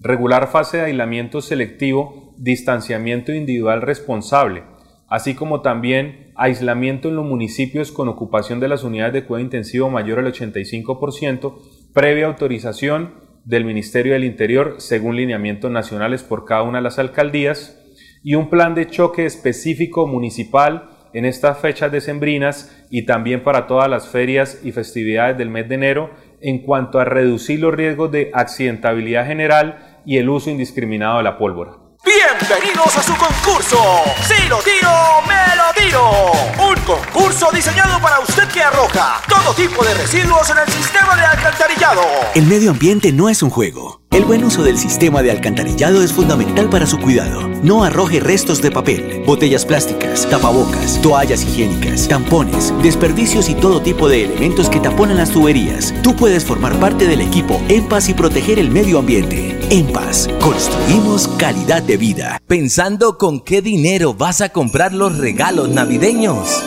Regular 0.00 0.48
fase 0.48 0.78
de 0.78 0.84
aislamiento 0.84 1.40
selectivo, 1.40 2.34
distanciamiento 2.38 3.32
individual 3.32 3.82
responsable, 3.82 4.64
así 5.08 5.34
como 5.34 5.60
también 5.60 6.32
aislamiento 6.36 7.08
en 7.08 7.16
los 7.16 7.26
municipios 7.26 7.92
con 7.92 8.08
ocupación 8.08 8.60
de 8.60 8.68
las 8.68 8.82
unidades 8.82 9.12
de 9.12 9.24
cuidado 9.24 9.44
intensivo 9.44 9.90
mayor 9.90 10.18
al 10.18 10.32
85%, 10.32 11.58
previa 11.92 12.26
autorización 12.26 13.14
del 13.44 13.64
Ministerio 13.64 14.12
del 14.14 14.24
Interior 14.24 14.76
según 14.78 15.16
lineamientos 15.16 15.70
nacionales 15.70 16.22
por 16.22 16.44
cada 16.44 16.62
una 16.62 16.78
de 16.78 16.84
las 16.84 16.98
alcaldías, 16.98 17.76
y 18.22 18.34
un 18.34 18.50
plan 18.50 18.74
de 18.74 18.86
choque 18.86 19.24
específico 19.24 20.06
municipal 20.06 20.90
en 21.12 21.24
estas 21.24 21.58
fechas 21.58 21.92
decembrinas 21.92 22.70
y 22.90 23.06
también 23.06 23.42
para 23.42 23.66
todas 23.66 23.88
las 23.88 24.08
ferias 24.08 24.58
y 24.62 24.72
festividades 24.72 25.36
del 25.38 25.50
mes 25.50 25.68
de 25.68 25.74
enero 25.74 26.10
en 26.40 26.62
cuanto 26.62 26.98
a 26.98 27.04
reducir 27.04 27.60
los 27.60 27.74
riesgos 27.74 28.10
de 28.10 28.30
accidentabilidad 28.34 29.26
general 29.26 30.00
y 30.06 30.18
el 30.18 30.28
uso 30.28 30.50
indiscriminado 30.50 31.18
de 31.18 31.24
la 31.24 31.38
pólvora. 31.38 31.72
Bienvenidos 32.02 32.96
a 32.96 33.02
su 33.02 33.14
concurso. 33.14 33.78
Si 34.22 34.48
lo 34.48 34.58
tiro, 34.58 34.90
me 35.28 35.56
lo 35.56 35.84
tiro. 35.84 36.10
Un 36.58 36.80
concurso 36.84 37.50
diseñado 37.52 38.00
para 38.00 38.20
usted 38.20 38.48
que 38.48 38.62
arroja 38.62 39.20
todo 39.28 39.54
tipo 39.54 39.84
de 39.84 39.92
residuos 39.94 40.48
en 40.50 40.58
el 40.58 40.68
sistema 40.68 41.14
de 41.16 41.22
alcantarillado. 41.22 42.02
El 42.34 42.46
medio 42.46 42.70
ambiente 42.70 43.12
no 43.12 43.28
es 43.28 43.42
un 43.42 43.50
juego. 43.50 43.99
El 44.10 44.24
buen 44.24 44.42
uso 44.42 44.64
del 44.64 44.76
sistema 44.76 45.22
de 45.22 45.30
alcantarillado 45.30 46.02
es 46.02 46.12
fundamental 46.12 46.68
para 46.68 46.84
su 46.84 46.98
cuidado. 46.98 47.48
No 47.62 47.84
arroje 47.84 48.18
restos 48.18 48.60
de 48.60 48.72
papel, 48.72 49.22
botellas 49.24 49.64
plásticas, 49.64 50.28
tapabocas, 50.28 51.00
toallas 51.00 51.44
higiénicas, 51.44 52.08
tampones, 52.08 52.74
desperdicios 52.82 53.48
y 53.48 53.54
todo 53.54 53.80
tipo 53.80 54.08
de 54.08 54.24
elementos 54.24 54.68
que 54.68 54.80
taponan 54.80 55.18
las 55.18 55.30
tuberías. 55.30 55.94
Tú 56.02 56.16
puedes 56.16 56.44
formar 56.44 56.74
parte 56.80 57.06
del 57.06 57.20
equipo 57.20 57.62
En 57.68 57.86
y 58.08 58.14
proteger 58.14 58.58
el 58.58 58.72
medio 58.72 58.98
ambiente. 58.98 59.56
En 59.70 59.86
Paz, 59.92 60.28
construimos 60.40 61.28
calidad 61.38 61.80
de 61.80 61.96
vida. 61.96 62.42
¿Pensando 62.48 63.16
con 63.16 63.38
qué 63.38 63.62
dinero 63.62 64.12
vas 64.12 64.40
a 64.40 64.48
comprar 64.48 64.92
los 64.92 65.18
regalos 65.18 65.68
navideños? 65.68 66.64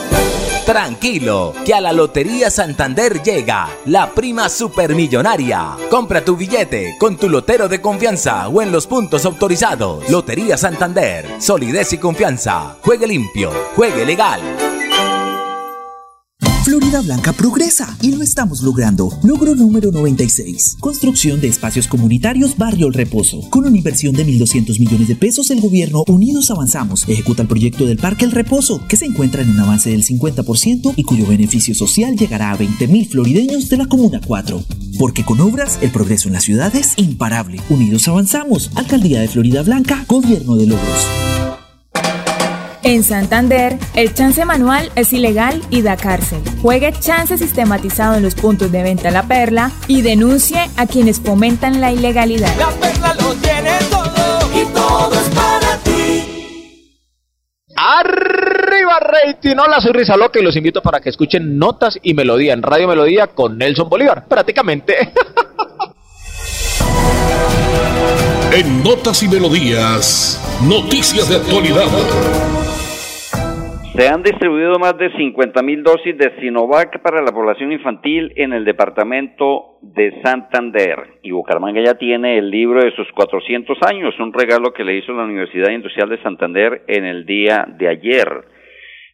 Tranquilo, 0.64 1.52
que 1.66 1.74
a 1.74 1.80
la 1.80 1.92
Lotería 1.92 2.50
Santander 2.50 3.22
llega 3.22 3.68
la 3.84 4.10
prima 4.12 4.48
supermillonaria. 4.48 5.76
Compra 5.90 6.24
tu 6.24 6.36
billete 6.36 6.96
con 6.98 7.18
tu 7.18 7.28
lotero 7.28 7.68
de 7.68 7.82
confianza 7.82 8.48
o 8.48 8.62
en 8.62 8.72
los 8.72 8.86
puntos 8.86 9.26
autorizados. 9.26 10.08
Lotería 10.08 10.56
Santander, 10.56 11.38
solidez 11.38 11.92
y 11.92 11.98
confianza. 11.98 12.78
Juegue 12.80 13.06
limpio, 13.06 13.52
juegue 13.76 14.06
legal. 14.06 14.40
Florida 16.74 17.02
Blanca 17.02 17.32
progresa 17.32 17.96
y 18.02 18.10
lo 18.10 18.20
estamos 18.20 18.60
logrando. 18.60 19.16
Logro 19.22 19.54
número 19.54 19.92
96. 19.92 20.78
Construcción 20.80 21.40
de 21.40 21.46
espacios 21.46 21.86
comunitarios 21.86 22.56
Barrio 22.56 22.88
El 22.88 22.94
Reposo. 22.94 23.48
Con 23.48 23.64
una 23.64 23.76
inversión 23.76 24.12
de 24.12 24.26
1.200 24.26 24.80
millones 24.80 25.06
de 25.06 25.14
pesos, 25.14 25.52
el 25.52 25.60
gobierno 25.60 26.02
Unidos 26.08 26.50
Avanzamos 26.50 27.08
ejecuta 27.08 27.42
el 27.42 27.48
proyecto 27.48 27.86
del 27.86 27.98
Parque 27.98 28.24
El 28.24 28.32
Reposo, 28.32 28.80
que 28.88 28.96
se 28.96 29.04
encuentra 29.04 29.42
en 29.42 29.50
un 29.50 29.60
avance 29.60 29.90
del 29.90 30.04
50% 30.04 30.94
y 30.96 31.04
cuyo 31.04 31.28
beneficio 31.28 31.76
social 31.76 32.16
llegará 32.16 32.50
a 32.50 32.58
20.000 32.58 33.08
florideños 33.08 33.68
de 33.68 33.76
la 33.76 33.86
Comuna 33.86 34.20
4. 34.26 34.60
Porque 34.98 35.24
con 35.24 35.40
obras, 35.42 35.78
el 35.80 35.92
progreso 35.92 36.26
en 36.26 36.34
la 36.34 36.40
ciudad 36.40 36.74
es 36.74 36.94
imparable. 36.96 37.60
Unidos 37.70 38.08
Avanzamos. 38.08 38.72
Alcaldía 38.74 39.20
de 39.20 39.28
Florida 39.28 39.62
Blanca, 39.62 40.04
Gobierno 40.08 40.56
de 40.56 40.66
Logros. 40.66 41.53
En 42.84 43.02
Santander, 43.02 43.78
el 43.94 44.12
chance 44.12 44.44
manual 44.44 44.92
es 44.94 45.14
ilegal 45.14 45.62
y 45.70 45.80
da 45.80 45.96
cárcel. 45.96 46.42
Juegue 46.60 46.92
chance 46.92 47.38
sistematizado 47.38 48.16
en 48.16 48.22
los 48.22 48.34
puntos 48.34 48.70
de 48.70 48.82
venta 48.82 49.10
La 49.10 49.22
Perla 49.22 49.70
y 49.88 50.02
denuncie 50.02 50.68
a 50.76 50.86
quienes 50.86 51.18
fomentan 51.18 51.80
la 51.80 51.92
ilegalidad. 51.92 52.54
La 52.58 52.68
perla 52.72 53.14
lo 53.14 53.32
tiene 53.36 53.78
todo 53.90 54.60
y 54.60 54.66
todo 54.74 55.14
es 55.14 55.28
para 55.30 55.78
ti. 55.78 57.00
Arriba 57.74 59.00
rating, 59.00 59.56
hola 59.56 59.80
soy 59.80 59.92
Risa 59.92 60.18
Loca 60.18 60.38
y 60.38 60.42
los 60.42 60.54
invito 60.54 60.82
para 60.82 61.00
que 61.00 61.08
escuchen 61.08 61.58
Notas 61.58 61.98
y 62.02 62.12
Melodía 62.12 62.52
en 62.52 62.62
Radio 62.62 62.86
Melodía 62.86 63.28
con 63.28 63.56
Nelson 63.56 63.88
Bolívar, 63.88 64.26
prácticamente. 64.28 64.94
En 68.52 68.84
Notas 68.84 69.20
y 69.24 69.28
Melodías, 69.28 70.40
noticias 70.62 71.28
de 71.28 71.36
actualidad. 71.36 71.88
Se 73.96 74.08
han 74.08 74.24
distribuido 74.24 74.76
más 74.80 74.98
de 74.98 75.08
50.000 75.12 75.82
dosis 75.84 76.18
de 76.18 76.32
Sinovac 76.40 77.00
para 77.00 77.22
la 77.22 77.30
población 77.30 77.70
infantil 77.70 78.32
en 78.34 78.52
el 78.52 78.64
departamento 78.64 79.78
de 79.82 80.20
Santander. 80.20 81.20
Y 81.22 81.30
Bucaramanga 81.30 81.80
ya 81.80 81.94
tiene 81.94 82.38
el 82.38 82.50
libro 82.50 82.82
de 82.82 82.90
sus 82.96 83.06
400 83.12 83.78
años, 83.86 84.18
un 84.18 84.32
regalo 84.32 84.72
que 84.72 84.82
le 84.82 84.96
hizo 84.96 85.12
la 85.12 85.22
Universidad 85.22 85.70
Industrial 85.70 86.08
de 86.08 86.20
Santander 86.24 86.82
en 86.88 87.04
el 87.04 87.24
día 87.24 87.68
de 87.68 87.86
ayer. 87.86 88.28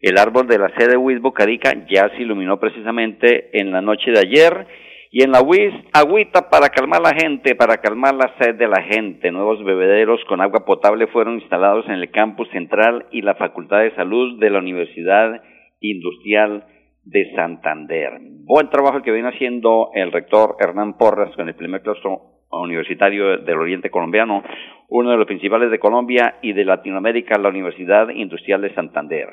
El 0.01 0.17
árbol 0.17 0.47
de 0.47 0.59
la 0.59 0.71
sede 0.79 0.97
WIS 0.97 1.21
Bocarica 1.21 1.75
ya 1.87 2.09
se 2.17 2.23
iluminó 2.23 2.59
precisamente 2.59 3.51
en 3.61 3.73
la 3.73 3.83
noche 3.83 4.13
de 4.13 4.21
ayer 4.21 4.67
y 5.13 5.25
en 5.25 5.33
la 5.33 5.43
WIS, 5.43 5.75
agüita 5.93 6.49
para 6.51 6.69
calmar 6.69 7.01
la 7.01 7.13
gente, 7.13 7.57
para 7.57 7.79
calmar 7.79 8.15
la 8.15 8.33
sed 8.39 8.55
de 8.55 8.69
la 8.69 8.81
gente. 8.83 9.33
Nuevos 9.33 9.63
bebederos 9.65 10.21
con 10.29 10.41
agua 10.41 10.65
potable 10.65 11.09
fueron 11.09 11.41
instalados 11.41 11.85
en 11.87 11.95
el 11.95 12.13
campus 12.13 12.49
central 12.51 13.07
y 13.11 13.23
la 13.23 13.35
Facultad 13.35 13.81
de 13.81 13.95
Salud 13.97 14.39
de 14.39 14.51
la 14.51 14.61
Universidad 14.61 15.43
Industrial 15.81 16.65
de 17.05 17.35
Santander. 17.35 18.19
Buen 18.45 18.71
trabajo 18.71 19.03
que 19.03 19.11
viene 19.11 19.31
haciendo 19.31 19.91
el 19.95 20.13
rector 20.13 20.55
Hernán 20.61 20.97
Porras 20.97 21.35
con 21.35 21.49
el 21.49 21.57
primer 21.57 21.83
claustro 21.83 22.31
universitario 22.53 23.39
del 23.39 23.59
Oriente 23.59 23.91
Colombiano, 23.91 24.45
uno 24.89 25.11
de 25.11 25.17
los 25.17 25.27
principales 25.27 25.73
de 25.73 25.81
Colombia 25.81 26.37
y 26.41 26.53
de 26.53 26.65
Latinoamérica, 26.65 27.37
la 27.37 27.49
Universidad 27.49 28.11
Industrial 28.11 28.61
de 28.61 28.75
Santander. 28.75 29.29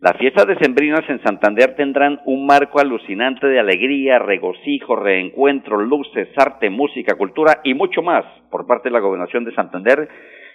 Las 0.00 0.16
fiestas 0.16 0.46
decembrinas 0.46 1.04
en 1.10 1.22
Santander 1.22 1.74
tendrán 1.76 2.22
un 2.24 2.46
marco 2.46 2.80
alucinante 2.80 3.46
de 3.46 3.60
alegría, 3.60 4.18
regocijo, 4.18 4.96
reencuentro, 4.96 5.76
luces, 5.76 6.26
arte, 6.38 6.70
música, 6.70 7.18
cultura 7.18 7.60
y 7.64 7.74
mucho 7.74 8.00
más 8.00 8.24
por 8.50 8.66
parte 8.66 8.88
de 8.88 8.94
la 8.94 9.00
Gobernación 9.00 9.44
de 9.44 9.54
Santander, 9.54 10.08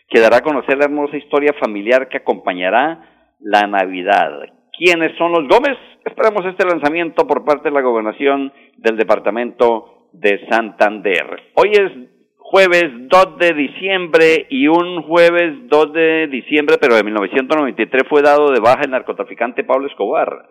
que 0.09 0.19
dará 0.19 0.37
a 0.37 0.41
conocer 0.41 0.79
la 0.79 0.85
hermosa 0.85 1.15
historia 1.17 1.53
familiar 1.59 2.09
que 2.09 2.17
acompañará 2.17 3.35
la 3.39 3.67
Navidad. 3.67 4.31
¿Quiénes 4.75 5.15
son 5.15 5.31
los 5.31 5.47
Gómez? 5.47 5.77
Esperamos 6.03 6.43
este 6.47 6.65
lanzamiento 6.65 7.27
por 7.27 7.45
parte 7.45 7.69
de 7.69 7.75
la 7.75 7.81
Gobernación 7.81 8.51
del 8.77 8.97
Departamento 8.97 10.07
de 10.11 10.43
Santander. 10.49 11.51
Hoy 11.53 11.69
es 11.69 12.14
jueves 12.55 12.85
2 13.09 13.37
de 13.37 13.53
diciembre 13.53 14.45
y 14.47 14.69
un 14.69 15.01
jueves 15.01 15.67
2 15.67 15.91
de 15.91 16.27
diciembre, 16.27 16.77
pero 16.79 16.95
de 16.95 17.03
1993 17.03 18.03
fue 18.07 18.21
dado 18.21 18.49
de 18.49 18.61
baja 18.61 18.83
el 18.85 18.91
narcotraficante 18.91 19.65
Pablo 19.65 19.87
Escobar. 19.87 20.47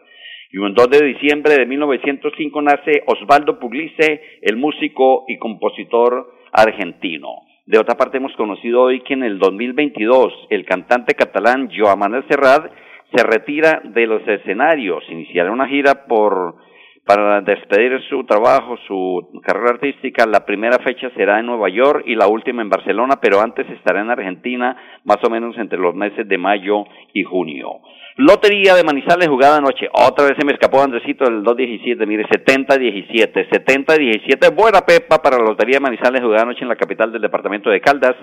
Y 0.50 0.58
un 0.58 0.75
2 0.75 0.90
de 0.90 1.02
diciembre 1.02 1.54
de 1.54 1.64
1905 1.64 2.61
nace 2.61 3.04
Osvaldo 3.06 3.58
Pugliese, 3.58 4.20
el 4.42 4.58
músico 4.58 5.25
y 5.28 5.38
compositor 5.38 6.30
argentino. 6.52 7.28
De 7.64 7.78
otra 7.78 7.96
parte, 7.96 8.18
hemos 8.18 8.37
conocido 8.37 8.82
hoy 8.82 9.00
que 9.00 9.14
en 9.14 9.23
el 9.23 9.38
2022 9.38 10.49
el 10.50 10.66
cantante 10.66 11.14
catalán 11.14 11.70
Joan 11.75 12.00
Manuel 12.00 12.26
Serrat 12.28 12.70
se 13.14 13.25
retira 13.25 13.80
de 13.82 14.06
los 14.06 14.28
escenarios. 14.28 15.02
Iniciará 15.08 15.50
una 15.50 15.68
gira 15.68 16.04
por 16.06 16.56
para 17.04 17.40
despedir 17.42 18.00
su 18.08 18.25
trabajo, 18.25 18.76
su 18.87 19.40
carrera 19.42 19.70
artística. 19.70 20.26
La 20.26 20.46
primera 20.46 20.78
fecha 20.78 21.11
será 21.16 21.38
en 21.38 21.46
Nueva 21.46 21.68
York 21.68 22.04
y 22.06 22.14
la 22.14 22.26
última 22.28 22.62
en 22.62 22.70
Barcelona, 22.70 23.18
pero 23.20 23.40
antes 23.40 23.68
estará 23.70 24.00
en 24.00 24.11
Argentina, 24.11 24.76
más 25.04 25.18
o 25.23 25.30
menos 25.30 25.56
entre 25.58 25.78
los 25.78 25.94
meses 25.94 26.26
de 26.26 26.38
mayo 26.38 26.84
y 27.12 27.23
junio. 27.23 27.80
Lotería 28.16 28.76
de 28.76 28.84
Manizales 28.84 29.28
jugada 29.28 29.56
anoche. 29.56 29.88
Otra 29.92 30.26
vez 30.26 30.37
se 30.38 30.46
me 30.46 30.52
escapó 30.52 30.80
Andresito 30.80 31.25
el 31.25 31.42
217. 31.42 32.06
Mire, 32.06 32.25
70-17. 32.26 33.50
70-17. 33.50 34.54
Buena 34.54 34.82
pepa 34.82 35.20
para 35.20 35.37
la 35.38 35.44
Lotería 35.44 35.78
de 35.78 35.80
Manizales 35.80 36.23
jugada 36.23 36.42
anoche 36.42 36.62
en 36.62 36.68
la 36.68 36.76
capital 36.76 37.11
del 37.11 37.23
departamento 37.23 37.70
de 37.70 37.80
Caldas. 37.80 38.14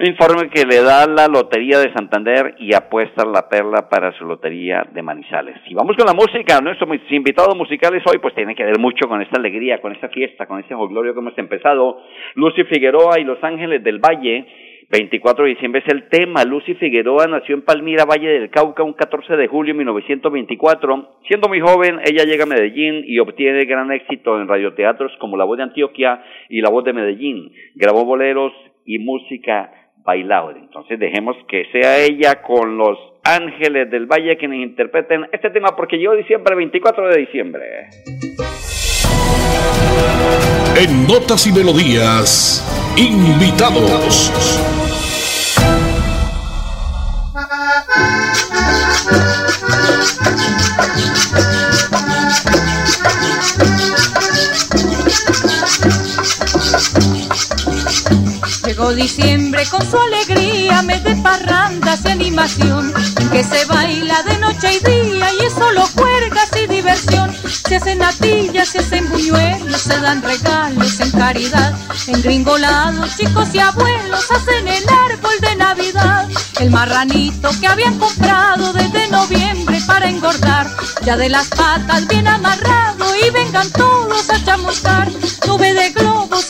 Informe 0.00 0.50
que 0.50 0.66
le 0.66 0.82
da 0.82 1.06
la 1.06 1.28
Lotería 1.28 1.78
de 1.78 1.92
Santander 1.92 2.56
y 2.58 2.74
apuesta 2.74 3.24
la 3.24 3.48
perla 3.48 3.88
para 3.88 4.10
su 4.18 4.24
Lotería 4.24 4.84
de 4.92 5.02
Manizales. 5.02 5.56
Y 5.68 5.74
vamos 5.74 5.96
con 5.96 6.04
la 6.04 6.12
música. 6.12 6.60
Nuestros 6.60 6.90
invitados 7.10 7.56
musicales 7.56 8.02
hoy 8.10 8.18
pues 8.18 8.34
tienen 8.34 8.56
que 8.56 8.64
ver 8.64 8.80
mucho 8.80 9.06
con 9.06 9.22
esta 9.22 9.38
alegría, 9.38 9.80
con 9.80 9.92
esta 9.92 10.08
fiesta, 10.08 10.46
con 10.46 10.58
ese 10.58 10.74
glorio 10.74 11.14
que 11.14 11.20
hemos 11.20 11.38
empezado. 11.38 12.02
Lucy 12.34 12.64
Figueroa 12.64 13.20
y 13.20 13.24
Los 13.24 13.42
Ángeles 13.44 13.84
del 13.84 14.00
Valle. 14.00 14.44
24 14.90 15.44
de 15.44 15.50
diciembre 15.50 15.82
es 15.86 15.92
el 15.94 16.08
tema. 16.08 16.44
Lucy 16.44 16.74
Figueroa 16.74 17.28
nació 17.28 17.54
en 17.54 17.62
Palmira, 17.62 18.04
Valle 18.04 18.28
del 18.28 18.50
Cauca, 18.50 18.82
un 18.82 18.94
14 18.94 19.36
de 19.36 19.46
julio 19.46 19.74
de 19.74 19.78
1924. 19.78 21.20
Siendo 21.28 21.48
muy 21.48 21.60
joven, 21.60 22.00
ella 22.04 22.24
llega 22.24 22.42
a 22.42 22.48
Medellín 22.48 23.04
y 23.06 23.20
obtiene 23.20 23.64
gran 23.64 23.92
éxito 23.92 24.40
en 24.40 24.48
radioteatros 24.48 25.12
como 25.20 25.36
La 25.36 25.44
Voz 25.44 25.58
de 25.58 25.62
Antioquia 25.62 26.20
y 26.48 26.60
La 26.62 26.70
Voz 26.70 26.82
de 26.82 26.92
Medellín. 26.92 27.52
Grabó 27.76 28.04
boleros 28.04 28.52
y 28.84 28.98
música 28.98 29.70
bailado. 30.04 30.50
Entonces 30.50 30.98
dejemos 30.98 31.36
que 31.48 31.64
sea 31.72 31.98
ella 31.98 32.42
con 32.42 32.76
los 32.76 32.98
ángeles 33.24 33.90
del 33.90 34.06
valle 34.06 34.36
quienes 34.36 34.62
interpreten 34.62 35.26
este 35.32 35.50
tema 35.50 35.74
porque 35.74 35.96
llegó 35.96 36.14
diciembre, 36.14 36.54
24 36.54 37.08
de 37.08 37.18
diciembre. 37.18 37.64
En 40.76 41.06
Notas 41.06 41.46
y 41.46 41.52
Melodías, 41.52 42.62
invitados. 42.96 44.83
Diciembre 58.92 59.64
con 59.70 59.80
su 59.90 59.98
alegría, 59.98 60.82
mes 60.82 61.02
de 61.02 61.16
parrandas 61.16 62.04
y 62.04 62.08
animación, 62.08 62.92
que 63.32 63.42
se 63.42 63.64
baila 63.64 64.22
de 64.22 64.38
noche 64.38 64.74
y 64.74 64.84
día 64.84 65.26
y 65.32 65.46
es 65.46 65.54
solo 65.54 65.86
juergas 65.96 66.50
y 66.62 66.66
diversión. 66.66 67.34
Se 67.66 67.76
hacen 67.76 67.98
natillas, 67.98 68.68
se 68.68 68.80
hacen 68.80 69.08
buñuelos, 69.08 69.80
se 69.80 69.98
dan 69.98 70.22
regalos 70.22 71.00
en 71.00 71.10
caridad. 71.12 71.74
En 72.08 72.22
gringolados, 72.22 73.16
chicos 73.16 73.54
y 73.54 73.58
abuelos 73.58 74.30
hacen 74.30 74.68
el 74.68 74.84
árbol 74.88 75.40
de 75.40 75.56
Navidad. 75.56 76.28
El 76.60 76.70
marranito 76.70 77.50
que 77.60 77.66
habían 77.66 77.98
comprado 77.98 78.72
desde 78.74 79.08
noviembre 79.08 79.80
para 79.86 80.08
engordar, 80.08 80.70
ya 81.04 81.16
de 81.16 81.30
las 81.30 81.48
patas 81.48 82.06
bien 82.06 82.28
amarrado 82.28 83.06
y 83.16 83.30
vengan 83.30 83.68
todos 83.70 84.30
a 84.30 84.44
chamuscar. 84.44 85.10
Nube 85.46 85.72
de 85.72 85.92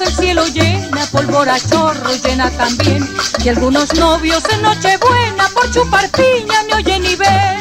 el 0.00 0.12
cielo 0.12 0.46
llena, 0.46 1.06
pólvora 1.12 1.60
chorro 1.60 2.10
llena 2.24 2.50
también. 2.50 3.08
Y 3.44 3.48
algunos 3.48 3.92
novios 3.94 4.42
en 4.50 4.62
Nochebuena 4.62 5.48
por 5.50 5.70
chupar 5.70 6.10
piña 6.10 6.62
me 6.66 6.74
oyen 6.74 7.04
y 7.04 7.14
ven. 7.14 7.60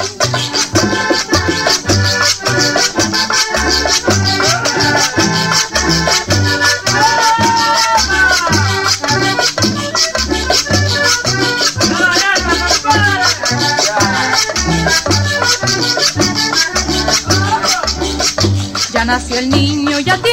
Ya 18.92 19.06
nació 19.06 19.40
el 19.40 19.50
niño, 19.50 20.00
ya 20.00 20.18
tiene 20.22 20.33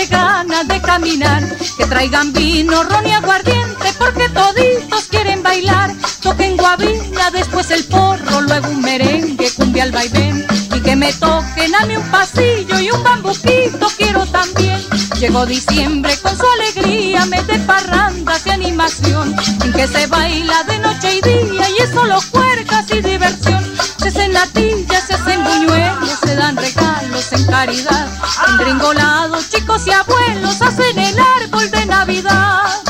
siente 0.00 0.16
ganas 0.16 0.68
de 0.68 0.80
caminar. 0.80 1.42
Que 1.76 1.86
traigan 1.86 2.32
vino, 2.32 2.82
ron 2.84 3.06
y 3.06 3.12
aguardiente, 3.12 3.92
porque 3.98 4.28
toditos 4.28 5.04
quieren 5.10 5.42
bailar. 5.42 5.94
Toquen 6.22 6.56
guabina, 6.56 7.30
después 7.30 7.70
el 7.70 7.84
porro, 7.84 8.40
luego 8.42 8.68
un 8.68 8.80
merengue, 8.82 9.50
cumbia 9.56 9.84
al 9.84 9.92
vaivén. 9.92 10.46
Y 10.74 10.80
que 10.80 10.96
me 10.96 11.12
toquen 11.14 11.74
a 11.74 11.86
mí 11.86 11.96
un 11.96 12.10
pasillo 12.10 12.78
y 12.78 12.90
un 12.90 13.02
bambuquito 13.02 13.88
quiero 13.96 14.26
también. 14.26 14.80
Llegó 15.18 15.44
diciembre 15.44 16.16
con 16.18 16.36
su 16.36 16.46
alegría, 16.46 17.26
mete 17.26 17.58
parrandas 17.60 18.46
y 18.46 18.50
animación, 18.50 19.34
en 19.62 19.72
que 19.72 19.86
se 19.86 20.06
baila 20.06 20.62
de 20.64 20.78
noche 20.78 21.16
y 21.16 21.20
día 21.20 21.68
y 21.68 21.82
es 21.82 21.90
solo 21.92 22.18
cuercas 22.30 22.86
y 22.90 23.02
diversión. 23.02 23.62
Se 23.98 24.08
hacen 24.08 24.32
natillas, 24.32 25.04
se 25.06 25.14
hacen 25.14 25.44
buñuelos, 25.44 26.18
se 26.24 26.34
dan 26.36 26.56
regalos 26.56 27.32
en 27.32 27.44
caridad. 27.44 28.08
En 28.48 28.56
gringolados, 28.56 29.50
chicos 29.70 29.86
y 29.86 29.90
abuelos 29.90 30.62
hacen 30.62 30.98
el 30.98 31.16
árbol 31.18 31.70
de 31.70 31.86
Navidad. 31.86 32.82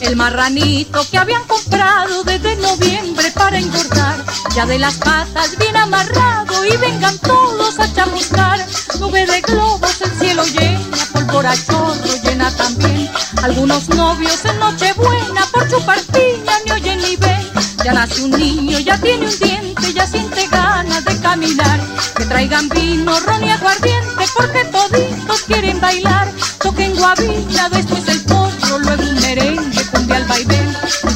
El 0.00 0.16
marranito 0.16 1.06
que 1.10 1.18
habían 1.18 1.44
comprado 1.44 2.24
desde 2.24 2.56
noviembre 2.56 3.30
para 3.32 3.58
engordar, 3.58 4.09
ya 4.54 4.66
de 4.66 4.78
las 4.78 4.96
patas 4.96 5.56
bien 5.58 5.76
amarrado 5.76 6.64
y 6.64 6.76
vengan 6.76 7.16
todos 7.18 7.78
a 7.78 7.92
chamuscar. 7.92 8.58
Nube 8.98 9.26
de 9.26 9.40
globos, 9.42 10.00
el 10.00 10.10
cielo 10.18 10.44
llena, 10.44 10.80
pólvora 11.12 11.54
chorro 11.56 11.94
llena 12.24 12.50
también. 12.56 13.10
Algunos 13.42 13.88
novios 13.90 14.44
en 14.44 14.58
Nochebuena 14.58 15.46
por 15.52 15.68
chupar 15.68 16.00
piña 16.12 16.52
ni 16.64 16.72
oyen 16.72 16.98
ni 16.98 17.16
ven. 17.16 17.50
Ya 17.84 17.92
nace 17.92 18.22
un 18.22 18.30
niño, 18.30 18.78
ya 18.80 18.98
tiene 18.98 19.26
un 19.26 19.38
diente, 19.38 19.92
ya 19.92 20.06
siente 20.06 20.46
ganas 20.48 21.04
de 21.04 21.20
caminar. 21.20 21.80
Que 22.16 22.24
traigan 22.24 22.68
vino, 22.68 23.18
ron 23.20 23.44
y 23.44 23.50
aguardiente, 23.50 24.24
porque 24.36 24.64
toditos 24.66 25.42
quieren 25.42 25.80
bailar. 25.80 26.30
Toquen 26.60 26.94
después 26.94 27.89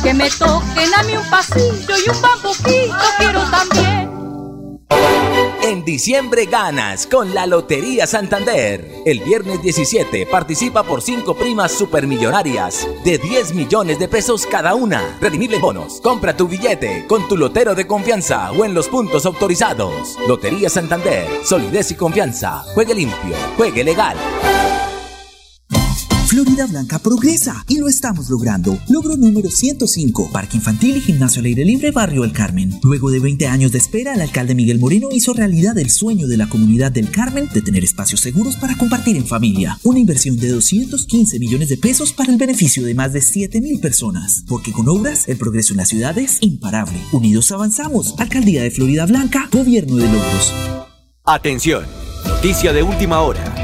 que 0.05 0.13
me 0.13 0.31
toquen 0.31 0.95
a 0.95 1.03
mí 1.03 1.17
un 1.17 1.31
pasillo 1.31 1.95
y 2.07 2.11
un 2.11 2.21
bambuquito 2.21 2.95
quiero 3.19 3.41
también. 3.51 4.05
En 5.63 5.83
diciembre 5.83 6.45
ganas 6.45 7.07
con 7.07 7.35
la 7.35 7.47
Lotería 7.47 8.07
Santander. 8.07 8.87
El 9.07 9.21
viernes 9.21 9.63
17 9.63 10.27
participa 10.27 10.83
por 10.83 11.01
5 11.01 11.35
primas 11.35 11.73
supermillonarias 11.73 12.87
de 13.03 13.17
10 13.17 13.55
millones 13.55 13.99
de 13.99 14.07
pesos 14.07 14.47
cada 14.47 14.75
una. 14.75 15.17
Redimible 15.23 15.59
bonos. 15.59 16.03
Compra 16.03 16.37
tu 16.37 16.49
billete 16.49 17.07
con 17.09 17.27
tu 17.27 17.39
lotero 17.39 17.75
de 17.75 17.87
confianza 17.87 18.53
o 18.53 18.67
en 18.67 18.75
los 18.75 18.89
puntos 18.89 19.25
autorizados. 19.25 20.19
Lotería 20.29 20.69
Santander. 20.69 21.27
Solidez 21.43 21.91
y 21.93 21.95
confianza. 21.95 22.63
Juegue 22.75 22.95
limpio. 22.95 23.35
Juegue 23.57 23.83
legal. 23.83 24.19
Florida 26.35 26.67
Blanca 26.67 26.99
progresa 26.99 27.65
y 27.69 27.79
lo 27.79 27.87
estamos 27.87 28.29
logrando. 28.29 28.77
Logro 28.89 29.17
número 29.17 29.49
105, 29.49 30.31
Parque 30.33 30.57
Infantil 30.57 30.97
y 30.97 31.01
Gimnasio 31.01 31.39
al 31.39 31.47
Aire 31.47 31.65
Libre 31.65 31.93
Barrio 31.93 32.25
El 32.25 32.33
Carmen. 32.33 32.77
Luego 32.83 33.13
de 33.13 33.21
20 33.21 33.47
años 33.47 33.71
de 33.71 33.79
espera, 33.79 34.15
el 34.15 34.21
alcalde 34.21 34.57
Miguel 34.57 34.81
Moreno 34.81 35.11
hizo 35.13 35.33
realidad 35.33 35.79
el 35.79 35.91
sueño 35.91 36.27
de 36.27 36.37
la 36.37 36.49
comunidad 36.49 36.91
del 36.91 37.13
Carmen 37.13 37.49
de 37.55 37.63
tener 37.63 37.85
espacios 37.85 38.21
seguros 38.21 38.57
para 38.57 38.77
compartir 38.77 39.17
en 39.17 39.29
familia. 39.29 39.79
Una 39.85 40.01
inversión 40.01 40.37
de 40.37 40.49
215 40.49 41.39
millones 41.39 41.69
de 41.69 41.77
pesos 41.77 42.13
para 42.13 42.33
el 42.33 42.37
beneficio 42.37 42.83
de 42.83 42.97
más 42.97 43.13
de 43.13 43.21
7 43.21 43.61
mil 43.61 43.79
personas. 43.79 44.43
Porque 44.49 44.73
con 44.73 44.89
obras, 44.89 45.29
el 45.29 45.37
progreso 45.37 45.73
en 45.75 45.77
la 45.77 45.87
ciudad 45.87 46.19
es 46.19 46.39
imparable. 46.41 46.99
Unidos 47.13 47.53
avanzamos. 47.53 48.17
Alcaldía 48.19 48.65
de 48.65 48.73
Florida 48.73 49.07
Blanca, 49.07 49.49
Gobierno 49.53 49.95
de 49.99 50.07
Logros. 50.09 50.53
Atención, 51.23 51.85
noticia 52.27 52.73
de 52.73 52.83
última 52.83 53.21
hora. 53.21 53.64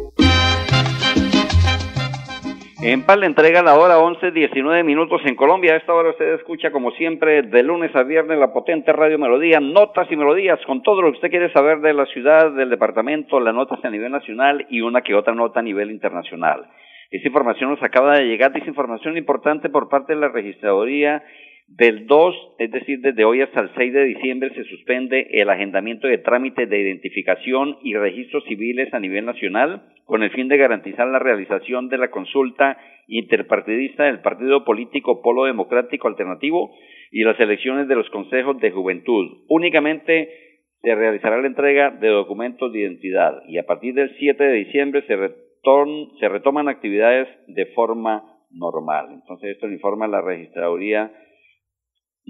En 2.83 3.05
PAL 3.05 3.19
le 3.19 3.27
entrega 3.27 3.61
la 3.61 3.77
hora 3.77 3.99
11, 3.99 4.31
19 4.31 4.83
minutos 4.83 5.21
en 5.25 5.35
Colombia. 5.35 5.73
A 5.73 5.77
esta 5.77 5.93
hora 5.93 6.09
usted 6.09 6.33
escucha, 6.33 6.71
como 6.71 6.89
siempre, 6.93 7.43
de 7.43 7.61
lunes 7.61 7.95
a 7.95 8.01
viernes, 8.01 8.39
la 8.39 8.51
potente 8.51 8.91
Radio 8.91 9.19
Melodía, 9.19 9.59
notas 9.59 10.11
y 10.11 10.15
melodías, 10.15 10.59
con 10.65 10.81
todo 10.81 11.03
lo 11.03 11.11
que 11.11 11.17
usted 11.17 11.29
quiere 11.29 11.53
saber 11.53 11.81
de 11.81 11.93
la 11.93 12.07
ciudad, 12.07 12.51
del 12.51 12.71
departamento, 12.71 13.39
las 13.39 13.53
notas 13.53 13.85
a 13.85 13.89
nivel 13.91 14.11
nacional 14.11 14.65
y 14.67 14.81
una 14.81 15.03
que 15.03 15.13
otra 15.13 15.35
nota 15.35 15.59
a 15.59 15.63
nivel 15.63 15.91
internacional. 15.91 16.65
Esta 17.11 17.27
información 17.27 17.69
nos 17.69 17.83
acaba 17.83 18.17
de 18.17 18.25
llegar, 18.25 18.51
esta 18.55 18.67
información 18.67 19.15
importante 19.15 19.69
por 19.69 19.87
parte 19.87 20.15
de 20.15 20.19
la 20.19 20.29
registraduría 20.29 21.21
del 21.77 22.05
2, 22.05 22.35
es 22.59 22.71
decir, 22.71 22.99
desde 22.99 23.23
hoy 23.23 23.41
hasta 23.41 23.61
el 23.61 23.69
6 23.75 23.93
de 23.93 24.03
diciembre 24.03 24.53
se 24.53 24.65
suspende 24.65 25.27
el 25.31 25.49
agendamiento 25.49 26.07
de 26.07 26.17
trámites 26.17 26.69
de 26.69 26.81
identificación 26.81 27.77
y 27.81 27.95
registros 27.95 28.43
civiles 28.45 28.93
a 28.93 28.99
nivel 28.99 29.25
nacional 29.25 29.83
con 30.05 30.21
el 30.21 30.31
fin 30.31 30.49
de 30.49 30.57
garantizar 30.57 31.07
la 31.07 31.19
realización 31.19 31.87
de 31.87 31.97
la 31.97 32.11
consulta 32.11 32.77
interpartidista 33.07 34.03
del 34.03 34.19
partido 34.19 34.65
político 34.65 35.21
Polo 35.21 35.45
Democrático 35.45 36.09
Alternativo 36.09 36.75
y 37.11 37.23
las 37.23 37.39
elecciones 37.39 37.87
de 37.87 37.95
los 37.95 38.09
consejos 38.09 38.59
de 38.59 38.71
juventud. 38.71 39.43
Únicamente 39.47 40.29
se 40.81 40.93
realizará 40.93 41.39
la 41.39 41.47
entrega 41.47 41.91
de 41.91 42.09
documentos 42.09 42.73
de 42.73 42.79
identidad 42.79 43.43
y 43.47 43.57
a 43.57 43.65
partir 43.65 43.93
del 43.93 44.13
7 44.17 44.43
de 44.43 44.53
diciembre 44.53 45.03
se, 45.07 45.15
se 46.19 46.29
retoman 46.29 46.67
actividades 46.67 47.29
de 47.47 47.67
forma 47.67 48.23
normal. 48.51 49.07
Entonces 49.13 49.51
esto 49.51 49.67
lo 49.67 49.73
informa 49.73 50.07
la 50.07 50.21
registraduría 50.21 51.11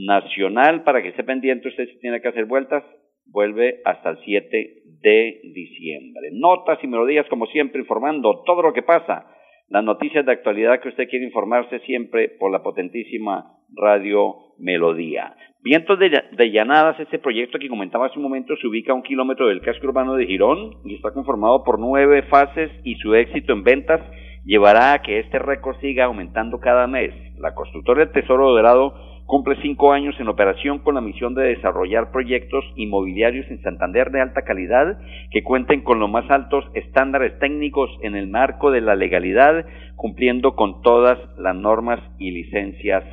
nacional 0.06 0.84
para 0.84 1.02
que 1.02 1.10
esté 1.10 1.24
pendiente 1.24 1.68
usted 1.68 1.88
tiene 2.00 2.22
que 2.22 2.28
hacer 2.28 2.46
vueltas, 2.46 2.84
vuelve 3.26 3.82
hasta 3.86 4.12
el 4.12 4.18
7 4.24 4.74
de 5.02 5.42
diciembre. 5.54 6.30
Notas 6.34 6.80
y 6.84 6.88
melodías 6.88 7.26
como 7.30 7.46
siempre 7.48 7.82
informando 7.82 8.44
todo 8.46 8.62
lo 8.62 8.74
que 8.74 8.84
pasa, 8.84 9.26
las 9.70 9.84
noticias 9.84 10.26
de 10.26 10.34
actualidad 10.34 10.82
que 10.82 10.90
usted 10.90 11.08
quiere 11.08 11.26
informarse 11.26 11.80
siempre 11.80 12.30
por 12.40 12.52
la 12.52 12.62
potentísima 12.62 13.56
Radio 13.74 14.36
Melodía. 14.60 15.34
Vientos 15.64 15.98
de, 15.98 16.10
de, 16.32 16.52
Llanadas, 16.52 17.00
este 17.00 17.20
proyecto 17.20 17.58
que 17.58 17.70
comentaba 17.70 18.08
hace 18.08 18.18
un 18.18 18.24
momento, 18.24 18.56
se 18.58 18.68
ubica 18.68 18.92
a 18.92 18.96
un 18.96 19.04
kilómetro 19.04 19.48
del 19.48 19.62
casco 19.62 19.88
urbano 19.88 20.16
de 20.16 20.26
Girón 20.26 20.82
y 20.84 20.96
está 20.96 21.14
conformado 21.14 21.64
por 21.64 21.80
nueve 21.80 22.24
fases 22.24 22.70
y 22.84 22.96
su 22.96 23.14
éxito 23.16 23.54
en 23.54 23.64
ventas 23.64 24.02
llevará 24.44 24.94
a 24.94 25.02
que 25.02 25.20
este 25.20 25.40
récord 25.40 25.80
siga 25.80 26.06
aumentando 26.06 26.60
cada 26.60 26.88
mes. 26.88 27.14
La 27.38 27.54
constructora 27.54 28.06
del 28.06 28.12
Tesoro 28.14 28.50
Dorado 28.52 29.11
Cumple 29.32 29.56
cinco 29.62 29.94
años 29.94 30.14
en 30.20 30.28
operación 30.28 30.80
con 30.80 30.96
la 30.96 31.00
misión 31.00 31.34
de 31.36 31.44
desarrollar 31.44 32.12
proyectos 32.12 32.66
inmobiliarios 32.76 33.50
en 33.50 33.62
Santander 33.62 34.12
de 34.12 34.20
alta 34.20 34.42
calidad 34.42 35.00
que 35.32 35.42
cuenten 35.42 35.84
con 35.84 36.02
los 36.02 36.10
más 36.10 36.30
altos 36.30 36.66
estándares 36.74 37.40
técnicos 37.40 37.90
en 38.02 38.18
el 38.18 38.28
marco 38.28 38.72
de 38.72 38.82
la 38.82 38.94
legalidad, 38.94 39.66
cumpliendo 39.96 40.58
con 40.58 40.82
todas 40.82 41.18
las 41.38 41.56
normas 41.56 42.02
y 42.20 42.32
licencias 42.32 43.06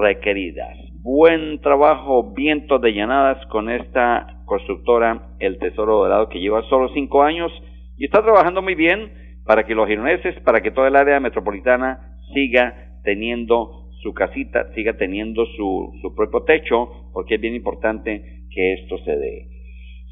requeridas. 0.00 0.78
Buen 1.02 1.60
trabajo, 1.60 2.32
vientos 2.34 2.80
de 2.80 2.92
llanadas 2.92 3.44
con 3.46 3.68
esta 3.68 4.44
constructora 4.44 5.34
El 5.40 5.58
Tesoro 5.58 5.96
Dorado 5.96 6.28
que 6.28 6.38
lleva 6.38 6.62
solo 6.68 6.88
cinco 6.94 7.24
años 7.24 7.50
y 7.98 8.04
está 8.04 8.22
trabajando 8.22 8.62
muy 8.62 8.76
bien 8.76 9.10
para 9.44 9.64
que 9.64 9.74
los 9.74 9.88
gironeses, 9.88 10.38
para 10.44 10.60
que 10.60 10.70
toda 10.70 10.86
el 10.86 10.94
área 10.94 11.18
metropolitana 11.18 12.20
siga 12.32 13.00
teniendo 13.02 13.81
su 14.02 14.12
casita 14.12 14.72
siga 14.74 14.94
teniendo 14.94 15.46
su, 15.56 15.92
su 16.02 16.14
propio 16.14 16.42
techo, 16.42 17.10
porque 17.12 17.36
es 17.36 17.40
bien 17.40 17.54
importante 17.54 18.44
que 18.50 18.74
esto 18.74 18.98
se 19.04 19.16
dé. 19.16 19.48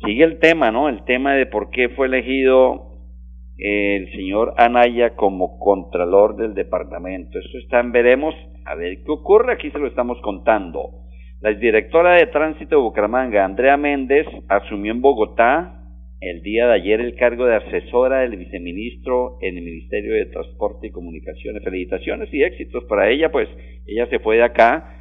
Sigue 0.05 0.25
el 0.25 0.39
tema, 0.39 0.71
¿no? 0.71 0.89
El 0.89 1.05
tema 1.05 1.35
de 1.35 1.47
por 1.47 1.71
qué 1.71 1.91
fue 1.91 2.07
elegido 2.07 2.87
el 3.59 4.11
señor 4.13 4.55
Anaya 4.57 5.17
como 5.17 5.59
contralor 5.59 6.37
del 6.37 6.55
departamento. 6.55 7.39
Esto 7.39 7.59
está 7.59 7.81
en 7.81 7.93
veremos, 7.93 8.35
a 8.65 8.75
ver 8.75 9.03
qué 9.05 9.11
ocurre, 9.11 9.53
aquí 9.53 9.71
se 9.71 9.79
lo 9.79 9.89
estamos 9.89 10.19
contando. 10.23 11.01
La 11.41 11.53
directora 11.53 12.15
de 12.15 12.27
tránsito 12.27 12.77
de 12.77 12.83
Bucaramanga, 12.83 13.45
Andrea 13.45 13.77
Méndez, 13.77 14.27
asumió 14.49 14.93
en 14.93 15.01
Bogotá 15.01 15.80
el 16.21 16.43
día 16.43 16.67
de 16.67 16.75
ayer 16.75 17.01
el 17.01 17.17
cargo 17.17 17.47
de 17.47 17.57
asesora 17.57 18.21
del 18.21 18.37
viceministro 18.37 19.39
en 19.41 19.57
el 19.57 19.65
Ministerio 19.65 20.15
de 20.15 20.27
Transporte 20.27 20.89
y 20.89 20.91
Comunicaciones. 20.91 21.65
Felicitaciones 21.65 22.29
y 22.33 22.43
éxitos 22.43 22.85
para 22.85 23.09
ella, 23.09 23.33
pues 23.33 23.49
ella 23.87 24.07
se 24.09 24.19
fue 24.19 24.37
de 24.37 24.43
acá, 24.43 24.97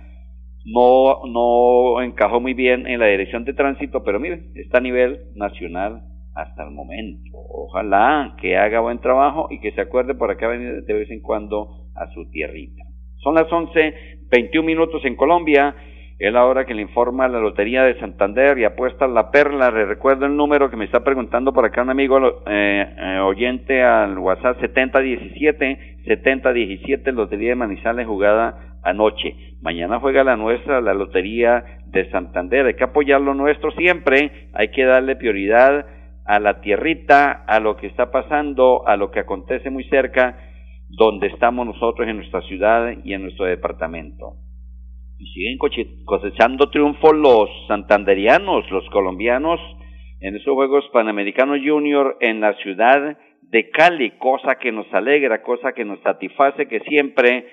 no, 0.65 1.25
no 1.25 2.01
encajó 2.01 2.39
muy 2.39 2.53
bien 2.53 2.87
en 2.87 2.99
la 2.99 3.07
dirección 3.07 3.43
de 3.43 3.53
tránsito, 3.53 4.03
pero 4.03 4.19
miren, 4.19 4.51
está 4.55 4.77
a 4.77 4.81
nivel 4.81 5.19
nacional 5.35 6.03
hasta 6.35 6.63
el 6.63 6.71
momento. 6.71 7.31
Ojalá 7.33 8.35
que 8.41 8.55
haga 8.55 8.79
buen 8.79 8.99
trabajo 8.99 9.47
y 9.49 9.59
que 9.59 9.71
se 9.71 9.81
acuerde 9.81 10.15
por 10.15 10.31
acá 10.31 10.47
venir 10.47 10.83
de 10.85 10.93
vez 10.93 11.11
en 11.11 11.21
cuando 11.21 11.89
a 11.95 12.07
su 12.13 12.29
tierrita. 12.31 12.83
Son 13.17 13.35
las 13.35 13.51
11, 13.51 14.27
21 14.31 14.65
minutos 14.65 15.03
en 15.03 15.17
Colombia. 15.17 15.75
Es 16.19 16.33
la 16.33 16.45
hora 16.45 16.65
que 16.65 16.73
le 16.73 16.81
informa 16.81 17.29
la 17.29 17.39
Lotería 17.39 17.83
de 17.83 17.97
Santander 17.97 18.59
y 18.59 18.65
apuesta 18.65 19.07
la 19.07 19.31
perla. 19.31 19.71
Le 19.71 19.85
recuerdo 19.85 20.25
el 20.25 20.35
número 20.35 20.69
que 20.69 20.75
me 20.75 20.83
está 20.83 21.01
preguntando 21.01 21.53
por 21.53 21.63
acá 21.63 21.81
un 21.81 21.91
amigo 21.91 22.19
eh, 22.45 22.93
eh, 22.97 23.19
oyente 23.19 23.81
al 23.81 24.17
WhatsApp 24.17 24.59
7017 24.59 26.01
7017 26.05 27.13
Lotería 27.13 27.51
de 27.51 27.55
Manizales 27.55 28.05
jugada 28.05 28.79
anoche. 28.83 29.33
Mañana 29.61 30.01
juega 30.01 30.25
la 30.25 30.35
nuestra, 30.35 30.81
la 30.81 30.93
Lotería 30.93 31.63
de 31.85 32.11
Santander. 32.11 32.65
Hay 32.65 32.73
que 32.73 32.83
apoyar 32.83 33.21
lo 33.21 33.33
nuestro 33.33 33.71
siempre. 33.71 34.49
Hay 34.51 34.71
que 34.71 34.83
darle 34.83 35.15
prioridad 35.15 35.85
a 36.25 36.39
la 36.39 36.59
tierrita, 36.59 37.31
a 37.47 37.61
lo 37.61 37.77
que 37.77 37.87
está 37.87 38.11
pasando, 38.11 38.85
a 38.85 38.97
lo 38.97 39.09
que 39.11 39.21
acontece 39.21 39.69
muy 39.69 39.85
cerca, 39.85 40.37
donde 40.89 41.27
estamos 41.27 41.65
nosotros 41.65 42.09
en 42.09 42.17
nuestra 42.17 42.41
ciudad 42.41 42.91
y 43.05 43.13
en 43.13 43.21
nuestro 43.21 43.45
departamento 43.45 44.35
y 45.19 45.25
siguen 45.27 45.57
cosechando 46.05 46.69
triunfos 46.69 47.13
los 47.13 47.49
santanderianos, 47.67 48.69
los 48.71 48.89
colombianos, 48.89 49.59
en 50.21 50.35
esos 50.35 50.53
Juegos 50.53 50.85
Panamericanos 50.91 51.59
Junior 51.63 52.17
en 52.21 52.39
la 52.41 52.53
ciudad 52.55 53.17
de 53.41 53.69
Cali, 53.69 54.11
cosa 54.17 54.55
que 54.59 54.71
nos 54.71 54.91
alegra, 54.93 55.41
cosa 55.43 55.73
que 55.73 55.85
nos 55.85 55.99
satisface 56.01 56.67
que 56.67 56.79
siempre 56.81 57.47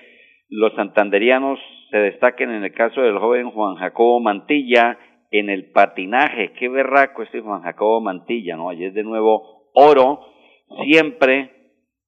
los 0.49 0.73
santanderianos 0.75 1.59
se 1.91 1.97
destaquen 1.97 2.51
en 2.51 2.63
el 2.63 2.73
caso 2.73 3.01
del 3.01 3.17
joven 3.17 3.51
Juan 3.51 3.75
Jacobo 3.75 4.19
Mantilla 4.19 4.97
en 5.31 5.49
el 5.49 5.71
patinaje. 5.71 6.53
Qué 6.53 6.69
berraco 6.69 7.23
este 7.23 7.41
Juan 7.41 7.61
Jacobo 7.61 7.99
Mantilla, 8.01 8.55
¿no? 8.55 8.69
Ayer 8.69 8.93
de 8.93 9.03
nuevo 9.03 9.71
oro, 9.73 10.21
siempre 10.85 11.51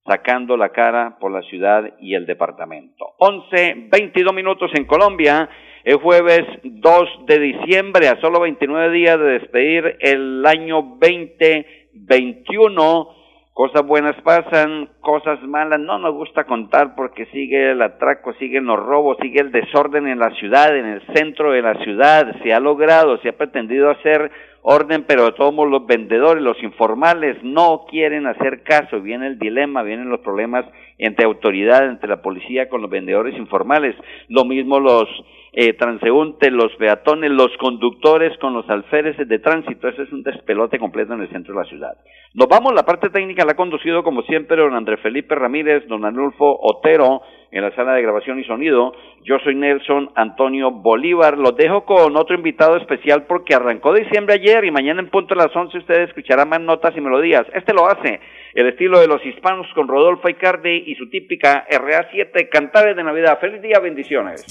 sacando 0.05 0.55
la 0.57 0.69
cara 0.69 1.17
por 1.19 1.31
la 1.31 1.43
ciudad 1.43 1.93
y 1.99 2.15
el 2.15 2.25
departamento. 2.25 3.13
11, 3.17 3.89
22 3.91 4.33
minutos 4.33 4.71
en 4.73 4.85
Colombia, 4.85 5.47
el 5.83 5.97
jueves 5.97 6.41
2 6.63 7.09
de 7.27 7.39
diciembre, 7.39 8.07
a 8.07 8.19
solo 8.19 8.39
29 8.41 8.91
días 8.91 9.19
de 9.19 9.39
despedir 9.39 9.97
el 9.99 10.43
año 10.45 10.97
2021. 10.99 13.18
Cosas 13.60 13.86
buenas 13.86 14.15
pasan, 14.22 14.88
cosas 15.02 15.41
malas 15.43 15.82
no 15.82 16.00
nos 16.00 16.13
gusta 16.13 16.45
contar 16.45 16.95
porque 16.95 17.26
sigue 17.26 17.72
el 17.72 17.82
atraco, 17.82 18.32
siguen 18.36 18.63
los 18.63 18.80
robos, 18.80 19.17
sigue 19.22 19.41
el 19.41 19.52
desorden 19.52 20.08
en 20.08 20.17
la 20.17 20.32
ciudad, 20.36 20.74
en 20.78 20.86
el 20.86 21.02
centro 21.13 21.52
de 21.52 21.62
la 21.62 21.74
ciudad. 21.84 22.38
Se 22.41 22.54
ha 22.54 22.62
logrado, 22.62 23.17
se 23.17 23.28
ha 23.28 23.38
pretendido 23.38 23.89
hacer 23.89 24.32
orden, 24.62 25.04
pero 25.06 25.34
todos 25.34 25.69
los 25.69 25.86
vendedores, 25.86 26.41
los 26.41 26.63
informales, 26.63 27.36
no 27.43 27.84
quieren 27.89 28.28
hacer 28.28 28.63
caso. 28.63 29.02
Viene 29.02 29.28
el 29.28 29.38
dilema, 29.38 29.84
vienen 29.84 30.10
los 30.10 30.22
problemas 30.22 30.63
entre 30.98 31.26
autoridades, 31.26 31.89
entre 31.89 32.08
la 32.08 32.22
policía 32.22 32.69
con 32.69 32.82
los 32.82 32.89
vendedores 32.89 33.38
informales. 33.38 33.93
Lo 34.30 34.45
mismo 34.45 34.80
los 34.80 35.10
eh, 35.51 35.73
transeúntes, 35.73 36.51
los 36.51 36.75
peatones, 36.75 37.31
los 37.31 37.55
conductores 37.57 38.38
con 38.39 38.53
los 38.53 38.69
alféreces 38.69 39.27
de 39.27 39.39
tránsito. 39.39 39.88
Eso 39.88 40.03
es 40.03 40.12
un 40.12 40.23
despelote 40.23 40.77
completo 40.77 41.13
en 41.13 41.21
el 41.21 41.29
centro 41.29 41.53
de 41.53 41.62
la 41.62 41.67
ciudad. 41.67 41.97
Nos 42.33 42.47
vamos, 42.47 42.73
la 42.73 42.85
parte 42.85 43.09
técnica 43.09 43.45
la 43.45 43.53
ha 43.53 43.55
conducido 43.55 44.03
como 44.03 44.21
siempre 44.23 44.57
don 44.57 44.75
Andrés 44.75 44.99
Felipe 45.01 45.33
Ramírez, 45.33 45.88
don 45.88 46.05
Anulfo 46.05 46.59
Otero 46.62 47.21
en 47.51 47.63
la 47.63 47.75
sala 47.75 47.93
de 47.93 48.03
grabación 48.03 48.39
y 48.39 48.43
sonido. 48.43 48.93
Yo 49.23 49.39
soy 49.39 49.55
Nelson 49.55 50.12
Antonio 50.15 50.69
Bolívar. 50.71 51.38
Los 51.38 51.55
dejo 51.55 51.85
con 51.85 52.15
otro 52.15 52.35
invitado 52.35 52.77
especial 52.77 53.25
porque 53.27 53.55
arrancó 53.55 53.93
diciembre 53.93 54.35
ayer 54.35 54.65
y 54.65 54.71
mañana 54.71 55.01
en 55.01 55.09
punto 55.09 55.33
a 55.33 55.38
las 55.38 55.55
11 55.55 55.79
ustedes 55.79 56.09
escucharán 56.09 56.49
más 56.49 56.62
notas 56.62 56.95
y 56.95 57.01
melodías. 57.01 57.45
Este 57.53 57.73
lo 57.73 57.88
hace 57.88 58.19
el 58.53 58.67
estilo 58.67 58.99
de 58.99 59.07
los 59.07 59.25
hispanos 59.25 59.67
con 59.73 59.88
Rodolfo 59.88 60.29
Icardi 60.29 60.83
y 60.88 60.95
su 60.95 61.09
típica 61.09 61.65
RA7 61.67 62.49
Cantares 62.49 62.95
de 62.95 63.03
Navidad. 63.03 63.39
Feliz 63.39 63.62
día, 63.62 63.79
bendiciones. 63.79 64.45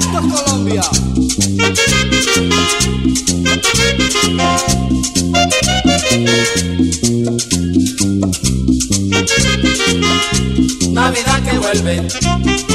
Esto 0.00 0.18
es 0.18 0.42
Colombia. 0.42 0.82
Navidad 10.92 11.42
que 11.48 11.58
vuelve, 11.58 12.02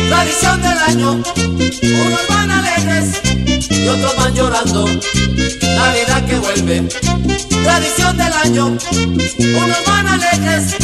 tradición 0.09 0.61
del 0.61 0.77
año, 0.87 1.11
unos 1.11 2.27
van 2.29 2.51
alegres 2.51 3.24
y 3.69 3.87
otros 3.87 4.15
van 4.17 4.33
llorando. 4.33 4.85
Navidad 4.85 6.25
que 6.25 6.39
vuelve, 6.39 6.83
tradición 7.63 8.17
del 8.17 8.33
año. 8.33 8.65
Unos 8.67 9.85
van 9.87 10.07
alegres 10.07 10.75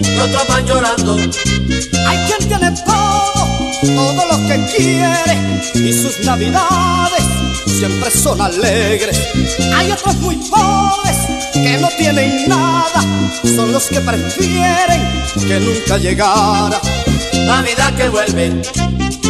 y 0.00 0.18
otros 0.18 0.48
van 0.48 0.66
llorando. 0.66 1.16
Hay 1.16 2.18
quien 2.26 2.48
tiene 2.48 2.70
todo, 2.84 3.48
todo 3.82 4.26
lo 4.30 4.48
que 4.48 4.66
quiere 4.76 5.60
y 5.74 5.92
sus 5.92 6.20
navidades 6.20 7.24
siempre 7.66 8.10
son 8.10 8.40
alegres. 8.40 9.18
Hay 9.74 9.90
otros 9.90 10.16
muy 10.16 10.36
pobres 10.36 11.16
que 11.52 11.78
no 11.80 11.88
tienen 11.96 12.48
nada, 12.48 13.02
son 13.42 13.72
los 13.72 13.86
que 13.86 14.00
prefieren 14.00 15.00
que 15.46 15.60
nunca 15.60 15.96
llegara. 15.96 16.80
Navidad 17.46 17.94
que 17.94 18.08
vuelve, 18.08 18.62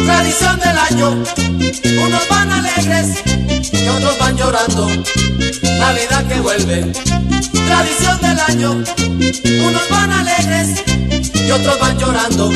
tradición 0.05 0.59
del 0.59 0.77
año. 0.77 1.23
Unos 2.05 2.29
van 2.29 2.51
alegres 2.51 3.07
y 3.71 3.87
otros 3.87 4.17
van 4.19 4.37
llorando. 4.37 4.87
Navidad 5.79 6.27
que 6.27 6.39
vuelve, 6.39 6.91
tradición 7.67 8.21
del 8.21 8.39
año. 8.39 8.71
Unos 9.67 9.89
van 9.89 10.11
alegres 10.11 10.83
y 11.33 11.51
otros 11.51 11.79
van 11.79 11.97
llorando. 11.97 12.51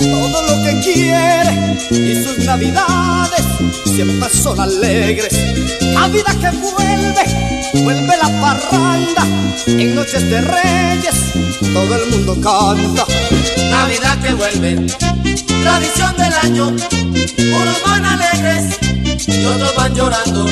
Todo 0.00 0.42
lo 0.42 0.62
que 0.62 0.80
quiere 0.80 1.78
y 1.90 2.22
sus 2.22 2.38
navidades 2.38 3.44
siempre 3.84 4.28
son 4.30 4.60
alegres. 4.60 5.32
Navidad 5.92 6.34
que 6.40 6.50
vuelve, 6.56 7.82
vuelve 7.84 8.16
la 8.16 8.40
parranda 8.40 9.26
en 9.66 9.94
noches 9.94 10.28
de 10.28 10.40
reyes, 10.40 11.14
todo 11.72 11.94
el 11.96 12.10
mundo 12.10 12.34
canta. 12.34 13.06
Navidad 13.70 14.18
que 14.22 14.34
vuelve, 14.34 14.86
tradición 15.62 16.16
del 16.16 16.32
año. 16.42 16.66
Unos 16.68 17.82
van 17.84 18.04
alegres 18.04 18.83
y 19.44 19.46
otros 19.46 19.76
van 19.76 19.94
llorando. 19.94 20.46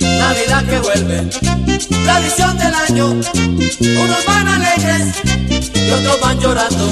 Navidad 0.00 0.64
que 0.64 0.78
vuelve, 0.78 1.28
tradición 2.04 2.56
del 2.56 2.74
año. 2.74 3.06
Unos 3.10 4.26
van 4.26 4.48
alegres 4.48 5.14
y 5.74 5.90
otros 5.90 6.20
van 6.20 6.40
llorando. 6.40 6.88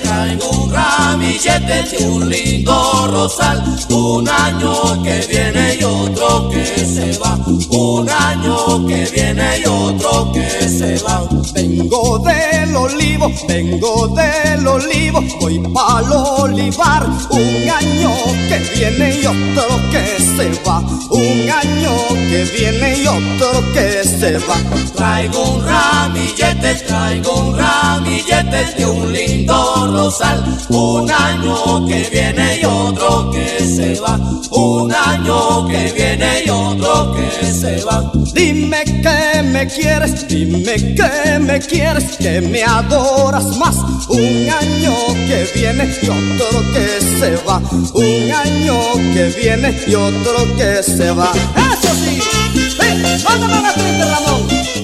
Traigo 0.00 0.48
un 0.50 0.72
ramillete 0.72 1.82
de 1.90 2.06
un 2.06 2.28
lindo 2.28 3.08
rosal. 3.10 3.62
Un 3.90 4.28
año 4.28 5.02
que 5.02 5.26
viene 5.28 5.76
y 5.80 5.84
otro 5.84 6.48
que 6.50 6.64
se 6.66 7.18
va. 7.18 7.38
Un 7.70 8.08
año 8.08 8.86
que 8.86 9.06
viene 9.14 9.60
y 9.60 9.66
otro 9.66 10.32
que 10.32 10.68
se 10.68 10.98
va. 11.04 11.28
Vengo 11.54 12.18
del 12.18 12.76
olivo, 12.76 13.30
vengo 13.48 14.08
del 14.08 14.66
olivo, 14.66 15.20
voy 15.40 15.58
pa'l 15.58 16.12
olivar. 16.12 17.06
Un 17.30 17.70
año 17.70 18.10
que 18.48 18.58
viene 18.74 19.20
y 19.20 19.26
otro 19.26 19.66
que 19.92 20.22
se 20.36 20.62
va. 20.66 20.80
Un 21.10 21.50
año 21.50 21.92
que 22.30 22.44
viene 22.56 22.98
y 23.02 23.06
otro 23.06 23.62
que 23.72 24.04
se 24.04 24.38
va. 24.38 24.56
Traigo 24.96 25.42
un 25.54 25.64
ramillete, 25.64 26.74
traigo 26.86 27.34
un 27.34 27.58
ramillete 27.58 28.74
de 28.76 28.86
un 28.86 29.12
lindo 29.12 29.83
rosal. 29.92 30.44
Un 30.68 31.10
año 31.10 31.86
que 31.86 32.08
viene 32.10 32.60
y 32.60 32.64
otro 32.64 33.30
que 33.30 33.64
se 33.64 34.00
va. 34.00 34.18
Un 34.50 34.92
año 34.92 35.66
que 35.66 35.92
viene 35.92 36.44
y 36.44 36.50
otro 36.50 37.14
que 37.14 37.46
se 37.46 37.84
va. 37.84 38.12
Dime 38.34 38.84
que 38.84 39.42
me 39.42 39.66
quieres, 39.66 40.26
dime 40.28 40.94
que 40.94 41.38
me 41.40 41.58
quieres, 41.60 42.16
que 42.18 42.40
me 42.40 42.62
adoras 42.62 43.56
más. 43.56 43.76
Un 44.08 44.48
año 44.50 44.94
que 45.26 45.48
viene 45.54 45.94
y 46.02 46.06
otro 46.08 46.60
que 46.72 47.00
se 47.18 47.36
va. 47.46 47.58
Un 47.94 48.32
año 48.32 48.78
que 49.14 49.34
viene 49.40 49.74
y 49.86 49.94
otro 49.94 50.56
que 50.56 50.82
se 50.82 51.10
va. 51.10 51.32
Eso 51.32 51.94
sí, 52.04 52.20
sí, 52.20 53.24
mándame 53.24 53.58
una 53.58 53.72
triste, 53.72 54.04
Ramón. 54.04 54.83